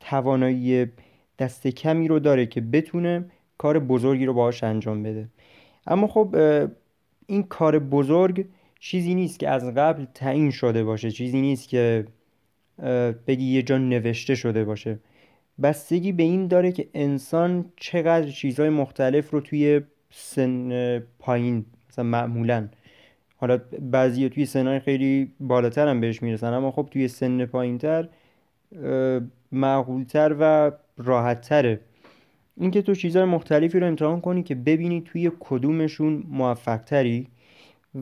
توانایی 0.00 0.86
دست 1.38 1.66
کمی 1.66 2.08
رو 2.08 2.18
داره 2.18 2.46
که 2.46 2.60
بتونه 2.60 3.24
کار 3.58 3.78
بزرگی 3.78 4.26
رو 4.26 4.34
باهاش 4.34 4.64
انجام 4.64 5.02
بده. 5.02 5.28
اما 5.86 6.06
خب 6.06 6.36
این 7.26 7.42
کار 7.42 7.78
بزرگ 7.78 8.44
چیزی 8.80 9.14
نیست 9.14 9.38
که 9.38 9.48
از 9.48 9.74
قبل 9.74 10.04
تعیین 10.14 10.50
شده 10.50 10.84
باشه. 10.84 11.10
چیزی 11.10 11.40
نیست 11.40 11.68
که 11.68 12.06
بگی 13.26 13.44
یه 13.44 13.62
جا 13.62 13.78
نوشته 13.78 14.34
شده 14.34 14.64
باشه. 14.64 14.98
بستگی 15.62 16.12
به 16.12 16.22
این 16.22 16.46
داره 16.46 16.72
که 16.72 16.88
انسان 16.94 17.64
چقدر 17.76 18.30
چیزهای 18.30 18.70
مختلف 18.70 19.30
رو 19.30 19.40
توی 19.40 19.80
سن 20.10 20.98
پایین 21.18 21.64
مثلا 21.90 22.04
معمولا. 22.04 22.68
حالا 23.36 23.58
بعضی 23.80 24.28
توی 24.28 24.46
سنهای 24.46 24.80
خیلی 24.80 25.32
بالاتر 25.40 25.88
هم 25.88 26.00
بهش 26.00 26.22
می‌رسن 26.22 26.52
اما 26.52 26.70
خب 26.70 26.88
توی 26.90 27.08
سن 27.08 27.44
پایین 27.44 27.78
تر 27.78 28.08
معقولتر 29.52 30.36
و 30.40 30.72
راحتتره. 30.96 31.80
اینکه 32.56 32.82
تو 32.82 32.94
چیزهای 32.94 33.24
مختلفی 33.24 33.80
رو 33.80 33.86
امتحان 33.86 34.20
کنی 34.20 34.42
که 34.42 34.54
ببینی 34.54 35.00
توی 35.00 35.30
کدومشون 35.40 36.24
موفقتری 36.28 37.26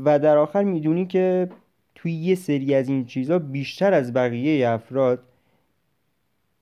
و 0.04 0.18
در 0.18 0.36
آخر 0.36 0.62
می‌دونی 0.64 1.06
که 1.06 1.48
توی 1.94 2.12
یه 2.12 2.34
سری 2.34 2.74
از 2.74 2.88
این 2.88 3.04
چیزها 3.04 3.38
بیشتر 3.38 3.92
از 3.92 4.12
بقیه 4.12 4.68
افراد 4.68 5.22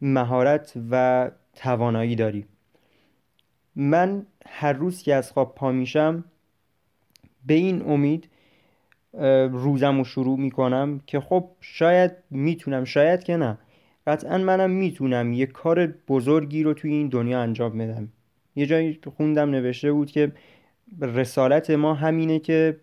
مهارت 0.00 0.72
و 0.90 1.30
توانایی 1.54 2.16
داری. 2.16 2.44
من 3.76 4.26
هر 4.46 4.72
روز 4.72 5.02
که 5.02 5.14
از 5.14 5.32
خواب 5.32 5.54
پا 5.54 5.72
میشم 5.72 6.24
به 7.46 7.54
این 7.54 7.82
امید 7.82 8.28
روزم 9.52 9.98
رو 9.98 10.04
شروع 10.04 10.38
می‌کنم 10.38 11.00
که 11.06 11.20
خب 11.20 11.50
شاید 11.60 12.12
می‌تونم 12.30 12.84
شاید 12.84 13.22
که 13.22 13.36
نه. 13.36 13.58
قطعا 14.06 14.38
منم 14.38 14.70
می‌تونم 14.70 15.32
یه 15.32 15.46
کار 15.46 15.86
بزرگی 15.86 16.62
رو 16.62 16.74
توی 16.74 16.92
این 16.92 17.08
دنیا 17.08 17.40
انجام 17.40 17.78
بدم. 17.78 18.08
یه 18.56 18.66
جایی 18.66 19.00
خوندم 19.16 19.50
نوشته 19.50 19.92
بود 19.92 20.10
که 20.10 20.32
رسالت 21.00 21.70
ما 21.70 21.94
همینه 21.94 22.38
که 22.38 22.76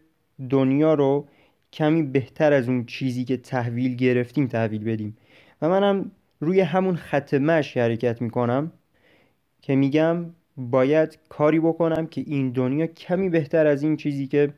دنیا 0.49 0.93
رو 0.93 1.27
کمی 1.73 2.03
بهتر 2.03 2.53
از 2.53 2.69
اون 2.69 2.85
چیزی 2.85 3.25
که 3.25 3.37
تحویل 3.37 3.95
گرفتیم 3.95 4.47
تحویل 4.47 4.83
بدیم. 4.83 5.17
و 5.61 5.69
منم 5.69 6.11
روی 6.39 6.59
همون 6.59 6.95
خط 6.95 7.33
مش 7.33 7.77
حرکت 7.77 8.21
می‌کنم 8.21 8.71
که 9.61 9.75
میگم 9.75 10.25
باید 10.57 11.19
کاری 11.29 11.59
بکنم 11.59 12.07
که 12.07 12.23
این 12.27 12.51
دنیا 12.51 12.87
کمی 12.87 13.29
بهتر 13.29 13.67
از 13.67 13.83
این 13.83 13.97
چیزی 13.97 14.27
که 14.27 14.53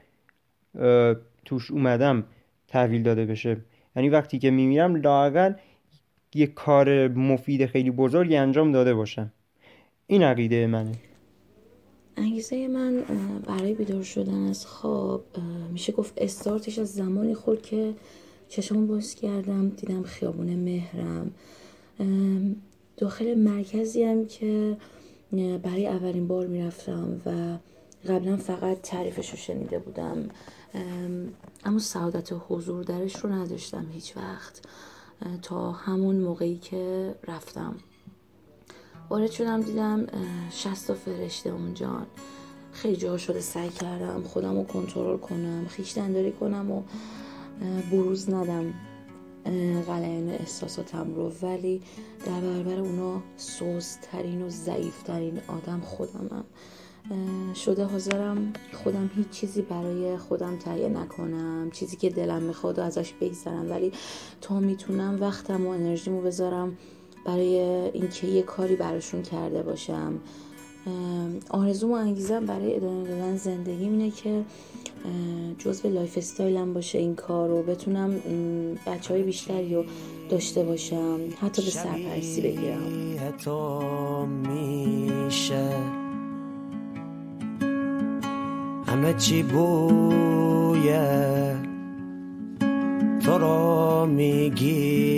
توش 1.45 1.71
اومدم 1.71 2.23
تحویل 2.67 3.03
داده 3.03 3.25
بشه. 3.25 3.57
یعنی 3.95 4.09
وقتی 4.09 4.39
که 4.39 4.51
میمیرم 4.51 4.95
لاقل 4.95 5.53
یه 6.35 6.47
کار 6.47 7.07
مفید 7.07 7.65
خیلی 7.65 7.91
بزرگی 7.91 8.35
انجام 8.35 8.71
داده 8.71 8.93
باشم 8.93 9.31
این 10.07 10.23
عقیده 10.23 10.67
منه. 10.67 10.91
انگیزه 12.17 12.67
من 12.67 13.03
برای 13.47 13.73
بیدار 13.73 14.03
شدن 14.03 14.47
از 14.47 14.65
خواب 14.65 15.25
میشه 15.71 15.93
گفت 15.93 16.13
استارتش 16.17 16.79
از 16.79 16.93
زمانی 16.93 17.35
خورد 17.35 17.61
که 17.61 17.93
چشمون 18.49 18.87
باز 18.87 19.15
کردم 19.15 19.69
دیدم 19.69 20.03
خیابون 20.03 20.55
مهرم. 20.55 21.31
داخل 22.97 23.35
مرکزی 23.35 24.03
هم 24.03 24.25
که 24.25 24.77
برای 25.63 25.87
اولین 25.87 26.27
بار 26.27 26.47
می‌رفتم 26.47 27.21
و 27.25 27.57
قبلا 28.09 28.37
فقط 28.37 28.81
تعریفش 28.81 29.29
رو 29.29 29.37
شنیده 29.37 29.79
بودم. 29.79 30.29
اما 31.65 31.79
سعادت 31.79 32.29
حضور 32.49 32.83
درش 32.83 33.15
رو 33.15 33.31
نداشتم 33.31 33.85
هیچ 33.93 34.17
وقت. 34.17 34.61
تا 35.41 35.71
همون 35.71 36.15
موقعی 36.15 36.57
که 36.57 37.15
رفتم. 37.27 37.75
وارد 39.09 39.31
شدم 39.31 39.61
دیدم 39.61 40.07
شست 40.51 40.93
فرشته 40.93 41.49
اونجا. 41.49 42.05
خیلی 42.71 42.95
جا 42.95 43.17
شده 43.17 43.39
سعی 43.39 43.69
کردم 43.69 44.23
خودم 44.23 44.57
رو 44.57 44.63
کنترل 44.63 45.17
کنم 45.17 45.65
خیشتنداری 45.67 46.31
کنم 46.31 46.71
و 46.71 46.83
بروز 47.91 48.29
ندم. 48.29 48.73
غلیان 49.87 50.29
احساساتم 50.29 51.15
رو 51.15 51.31
ولی 51.41 51.81
در 52.25 52.41
برابر 52.41 52.79
اونا 52.79 53.21
سوزترین 53.37 54.41
و 54.41 54.49
ضعیفترین 54.49 55.39
آدم 55.47 55.79
خودمم. 55.79 56.45
شده 57.55 57.83
حاضرم 57.83 58.53
خودم 58.73 59.11
هیچ 59.15 59.29
چیزی 59.29 59.61
برای 59.61 60.17
خودم 60.17 60.57
تهیه 60.57 60.89
نکنم 60.89 61.71
چیزی 61.71 61.97
که 61.97 62.09
دلم 62.09 62.41
می‌خواد 62.41 62.79
و 62.79 62.81
ازش 62.81 63.13
بگذرم. 63.21 63.69
ولی 63.69 63.91
تا 64.41 64.59
می‌تونم 64.59 65.17
وقتم 65.21 65.67
و 65.67 65.69
انرژیمو 65.69 66.21
بذارم 66.21 66.77
برای 67.25 67.57
اینکه 67.93 68.27
یه 68.27 68.41
کاری 68.41 68.75
براشون 68.75 69.21
کرده 69.21 69.63
باشم. 69.63 70.19
آرزوم 71.49 71.91
و 71.91 71.93
انگیزم 71.93 72.45
برای 72.45 72.75
ادامه 72.75 73.07
دادن 73.07 73.37
زندگی 73.37 73.83
اینه 73.83 74.11
که 74.11 74.43
جزو 75.57 75.89
lifestyle 75.89 76.17
م 76.17 76.73
باشه 76.73 76.97
این 76.97 77.15
کار 77.15 77.49
رو 77.49 77.63
بتونم 77.63 78.15
بچه 78.87 79.13
های 79.13 79.23
بیشتری 79.23 79.75
رو 79.75 79.83
داشته 80.29 80.63
باشم 80.63 81.19
حتی 81.41 81.61
به 81.61 81.71
سرپرستی 81.71 82.41
بگیرم. 82.41 82.81
میشه. 84.27 85.69
همه 88.87 89.13
چی 89.13 89.43
بویه. 89.43 91.07
تو 93.25 93.37
را 93.37 94.05
می‌گیره. 94.05 95.17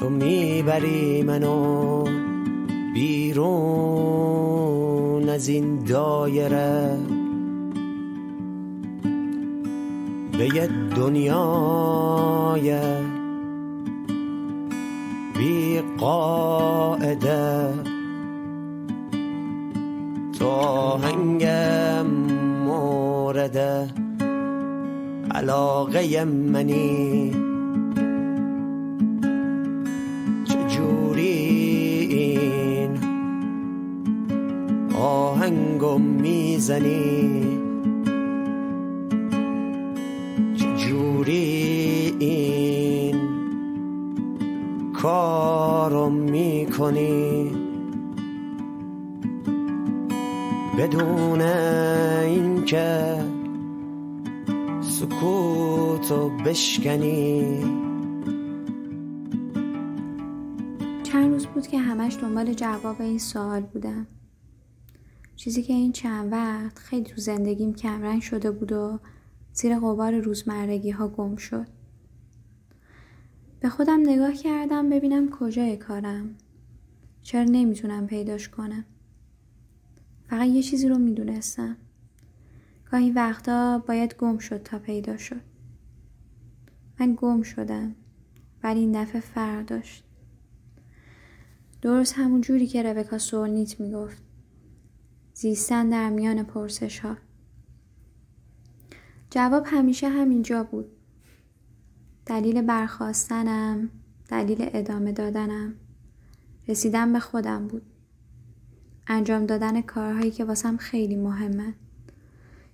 تو 0.00 0.08
می‌بری 0.10 1.22
منو 1.22 2.04
بیرون 2.94 4.28
از 5.28 5.48
این 5.48 5.78
دایره. 5.84 6.98
به 10.38 10.44
یه 10.54 10.68
دنیای 10.96 12.78
بی 15.38 15.80
قاعده 15.98 17.68
تو 20.38 20.50
هنگم 20.96 22.06
مورد 22.66 23.58
علاقه 25.30 26.24
منی. 26.24 27.47
آهنگو 35.88 35.98
می‌زنی. 35.98 37.58
چجوری 40.56 42.16
این 42.18 43.16
کارو 44.92 46.10
می‌کنی؟ 46.10 47.50
بدون 50.78 51.40
اینکه 51.40 53.18
سکوتو 54.80 56.30
بشکنی. 56.46 57.58
چند 61.02 61.32
روز 61.32 61.46
بود 61.46 61.66
که 61.66 61.78
همش 61.78 62.16
دنبال 62.22 62.52
جواب 62.52 63.00
این 63.00 63.18
سوال 63.18 63.60
بودم. 63.60 64.06
چیزی 65.48 65.62
که 65.62 65.72
این 65.72 65.92
چند 65.92 66.32
وقت 66.32 66.78
خیلی 66.78 67.04
تو 67.04 67.20
زندگیم 67.20 67.74
کمرنگ 67.74 68.22
شده 68.22 68.50
بود 68.50 68.72
و 68.72 69.00
زیر 69.52 69.78
غبار 69.78 70.20
روزمرگی 70.20 70.90
ها 70.90 71.08
گم 71.08 71.36
شد. 71.36 71.66
به 73.60 73.68
خودم 73.68 74.00
نگاه 74.00 74.32
کردم 74.32 74.90
ببینم 74.90 75.30
کجای 75.30 75.76
کارم. 75.76 76.34
چرا 77.22 77.44
نمی‌تونم 77.44 78.06
پیداش 78.06 78.48
کنم. 78.48 78.84
فقط 80.26 80.46
یه 80.48 80.62
چیزی 80.62 80.88
رو 80.88 80.98
می‌دونستم. 80.98 81.76
گاهی 82.90 83.10
وقتا 83.10 83.78
باید 83.78 84.16
گم 84.16 84.38
شد 84.38 84.62
تا 84.62 84.78
پیدا 84.78 85.16
شد. 85.16 85.40
من 87.00 87.14
گم 87.16 87.42
شدم 87.42 87.94
ولی 88.62 88.80
این 88.80 89.02
دفعه 89.02 89.20
فرق 89.20 89.66
داشت. 89.66 90.04
درست 91.82 92.14
همون 92.16 92.40
جوری 92.40 92.66
که 92.66 92.82
ربکا 92.82 93.18
سولنیت 93.18 93.80
می‌گفت. 93.80 94.27
زیستن 95.40 95.88
در 95.88 96.10
میان 96.10 96.42
پرسش 96.42 96.98
ها. 96.98 97.16
جواب 99.30 99.62
همیشه 99.66 100.08
همینجا 100.08 100.64
بود. 100.64 100.86
دلیل 102.26 102.62
برخواستنم، 102.62 103.90
دلیل 104.28 104.56
ادامه 104.60 105.12
دادنم، 105.12 105.74
رسیدن 106.68 107.12
به 107.12 107.20
خودم 107.20 107.66
بود. 107.66 107.82
انجام 109.06 109.46
دادن 109.46 109.80
کارهایی 109.80 110.30
که 110.30 110.44
واسم 110.44 110.76
خیلی 110.76 111.16
مهمه. 111.16 111.74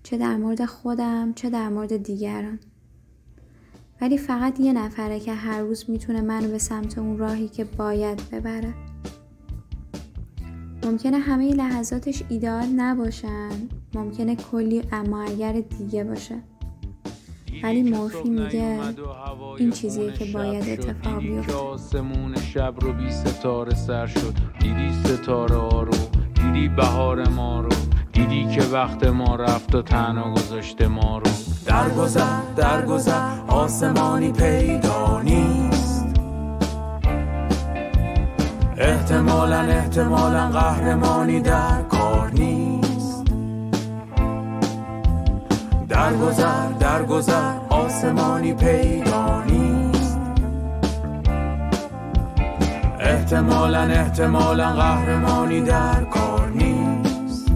چه 0.03 0.19
در 0.19 0.37
مورد 0.37 0.65
خودم 0.65 1.33
چه 1.33 1.51
در 1.51 1.69
مورد 1.69 1.97
دیگران. 1.97 2.59
ولی 4.01 4.19
فقط 4.19 4.61
یه 4.61 4.73
نفره 4.73 5.21
که 5.21 5.35
هر 5.35 5.61
روز 5.61 5.91
می‌تونه 5.91 6.21
منو 6.21 6.49
به 6.49 6.59
سمت 6.59 6.99
اون 6.99 7.19
راهی 7.19 7.49
که 7.49 7.65
باید 7.65 8.31
ببره. 8.31 8.75
ممکنه 10.85 11.19
همه 11.19 11.55
لحظاتش 11.55 12.23
ایدئال 12.29 12.67
نباشن. 12.77 13.51
ممکنه 13.95 14.37
کلی 14.37 14.83
اما 14.93 15.23
اگر 15.23 15.53
دیگه 15.53 16.05
باشه. 16.05 16.35
ولی 17.63 17.83
مورفی 17.83 18.29
میگه 18.29 18.79
این 19.59 19.71
چیزیه 19.71 20.13
که 20.13 20.25
باید 20.25 20.69
اتفاق 20.69 21.19
بیفته. 21.19 21.55
آسمون 21.55 22.35
شب 22.37 22.75
رو 22.81 22.93
بی 22.93 23.11
ستاره 23.11 23.75
سر 23.75 24.07
شد. 24.07 24.35
دیدی 24.61 24.93
ستاره 25.05 25.57
ها 25.57 25.83
رو. 25.83 25.93
دیدی 26.35 26.69
بهار 26.69 27.29
ما 27.29 27.61
رو. 27.61 27.71
دیدی 28.13 28.55
که 28.55 28.63
وقت 28.63 29.05
ما 29.05 29.37
رفت 29.37 29.75
و 29.75 29.83
تنها 29.83 30.35
گذاشته 30.35 30.89
ما 30.89 31.19
رو. 31.19 31.31
درگذر 31.67 32.41
درگذر 32.57 33.41
آسمانی 33.49 34.33
پیدا 34.33 35.23
نیست 35.23 35.64
احتمالا 38.79 39.61
احتمالا 39.61 40.49
قهرمانی 40.49 41.41
در 41.41 41.83
کار 41.83 42.31
نیست. 42.31 43.25
درگذر 45.89 46.69
درگذر 46.81 47.55
آسمانی 47.69 48.55
پیدا 48.55 49.43
نیست. 49.43 50.19
احتمالا 53.01 53.81
احتمالا 53.81 54.73
قهرمانی 54.73 55.61
در 55.61 56.05
کار 56.05 56.49
نیست. 56.49 57.51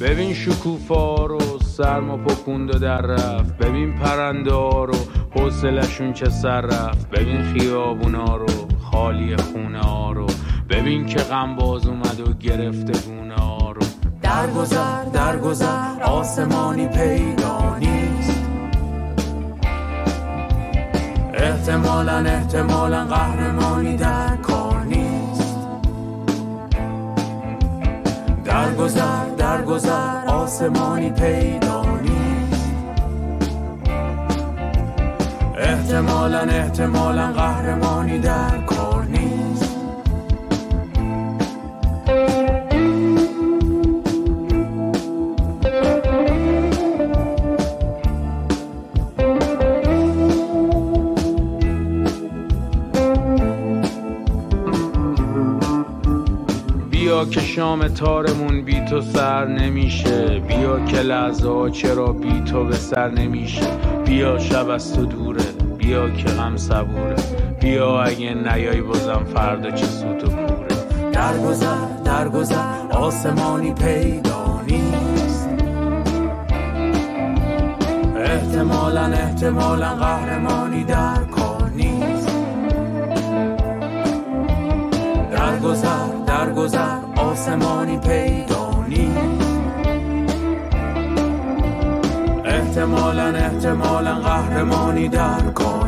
ببین 0.00 0.34
شکوفا 0.34 1.26
رو 1.26 1.40
سرما 1.76 2.16
پکوند 2.16 2.74
و 2.74 2.78
در 2.78 3.00
رفت. 3.00 3.56
ببین 3.58 3.98
پرنده 3.98 4.50
رو. 4.50 4.94
حوصلشون 5.34 6.12
چه 6.12 6.30
سر 6.30 6.60
رفت؟ 6.60 7.10
ببین 7.10 7.42
خیابونا 7.42 8.36
رو 8.36 8.46
خالی 8.90 9.36
خونه 9.36 9.80
ها 9.80 10.12
رو. 10.12 10.26
ببین 10.70 11.06
که 11.06 11.18
غم 11.18 11.56
باز 11.56 11.86
اومد 11.86 12.20
و 12.20 12.32
گرفته 12.32 12.92
گونه 13.08 13.34
ها 13.34 13.72
رو. 13.72 13.82
درگذر 14.22 15.04
درگذر 15.04 16.02
آسمانی 16.02 16.88
پیدا 16.88 17.76
نیست. 17.78 18.44
احتمالا 21.34 22.16
احتمالا 22.16 23.04
قهرمانی 23.04 23.96
در 23.96 24.36
کار 24.36 24.84
نیست. 24.84 25.56
درگذر 28.44 29.28
درگذر 29.38 30.26
آسمانی 30.26 31.10
پیدا 31.10 31.83
احتمالا 35.64 36.40
احتمالا 36.40 37.32
قهرمانی 37.32 38.18
در 38.18 38.58
کار 38.66 39.04
نیست. 39.04 39.74
که 57.30 57.40
شام 57.40 57.88
تارمون 57.88 58.64
بی 58.64 58.80
تو 58.80 59.00
سر 59.00 59.46
نمیشه. 59.46 60.42
بیا 60.48 60.80
که 60.80 60.96
لحظه 60.96 61.70
چرا 61.70 62.12
بی 62.12 62.40
تو 62.40 62.64
به 62.64 62.76
سر 62.76 63.10
نمیشه. 63.10 63.66
بیا 64.04 64.38
شب 64.38 64.68
از 64.68 64.94
تو 64.94 65.06
دوره 65.06 65.43
بیا 65.84 66.10
که 66.10 66.28
غم 66.28 66.56
صبوره. 66.56 67.16
بیا 67.60 68.02
اگه 68.02 68.34
نیای 68.34 68.80
بازم 68.80 69.24
فردا 69.34 69.70
چه 69.70 69.86
سوت 69.86 70.24
و 70.24 70.28
کوره. 70.28 70.66
درگذر 71.12 71.86
درگذر 72.04 72.92
آسمانی 72.92 73.72
پیدا 73.72 74.60
نیست. 74.66 75.48
احتمالا 78.16 79.04
احتمالا 79.04 79.94
قهرمانی 79.94 80.84
در 80.84 81.24
کار 81.30 81.70
نیست. 81.76 82.28
درگذر 85.32 86.08
درگذر 86.26 86.98
آسمانی 87.16 87.98
پیدا 87.98 88.84
نیست. 88.88 89.43
احتمالا 92.74 93.28
احتمالا 93.28 94.14
قهرمانی 94.14 95.08
در 95.08 95.40
کار. 95.54 95.83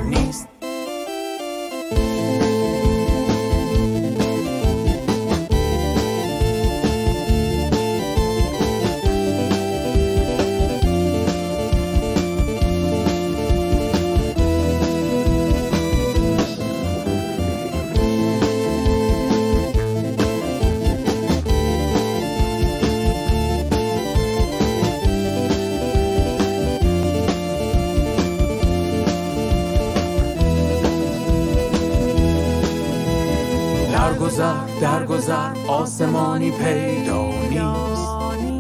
پیدا 36.59 37.27
نیست. 37.51 38.57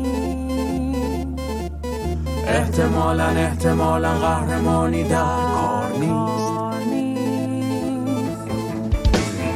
احتمالا 2.47 3.27
احتمالا 3.27 4.15
قهرمانی 4.15 5.05
در 5.05 5.19
کار 5.55 5.91
نیست. 6.01 6.53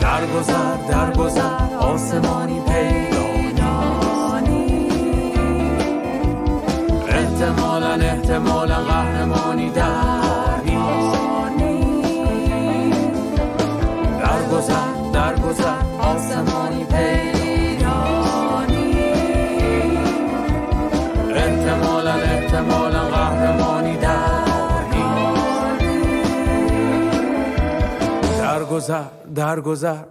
درگذر 0.01 0.76
درگذر 0.88 1.76
آسمانی 1.80 2.61
پیدا 2.61 3.26
نیست. 4.49 5.38
احتمالا 7.09 7.93
احتمالا 7.95 8.76
قهرمانی 8.76 9.70
در 9.70 10.61
کار 10.66 11.51
نیست. 11.59 12.80
درگذر 14.20 14.91
درگذر 15.12 15.82
آسمانی 15.99 16.84
پیدا 16.84 17.30
درگذر 28.81 29.05
درگذر. 29.35 30.05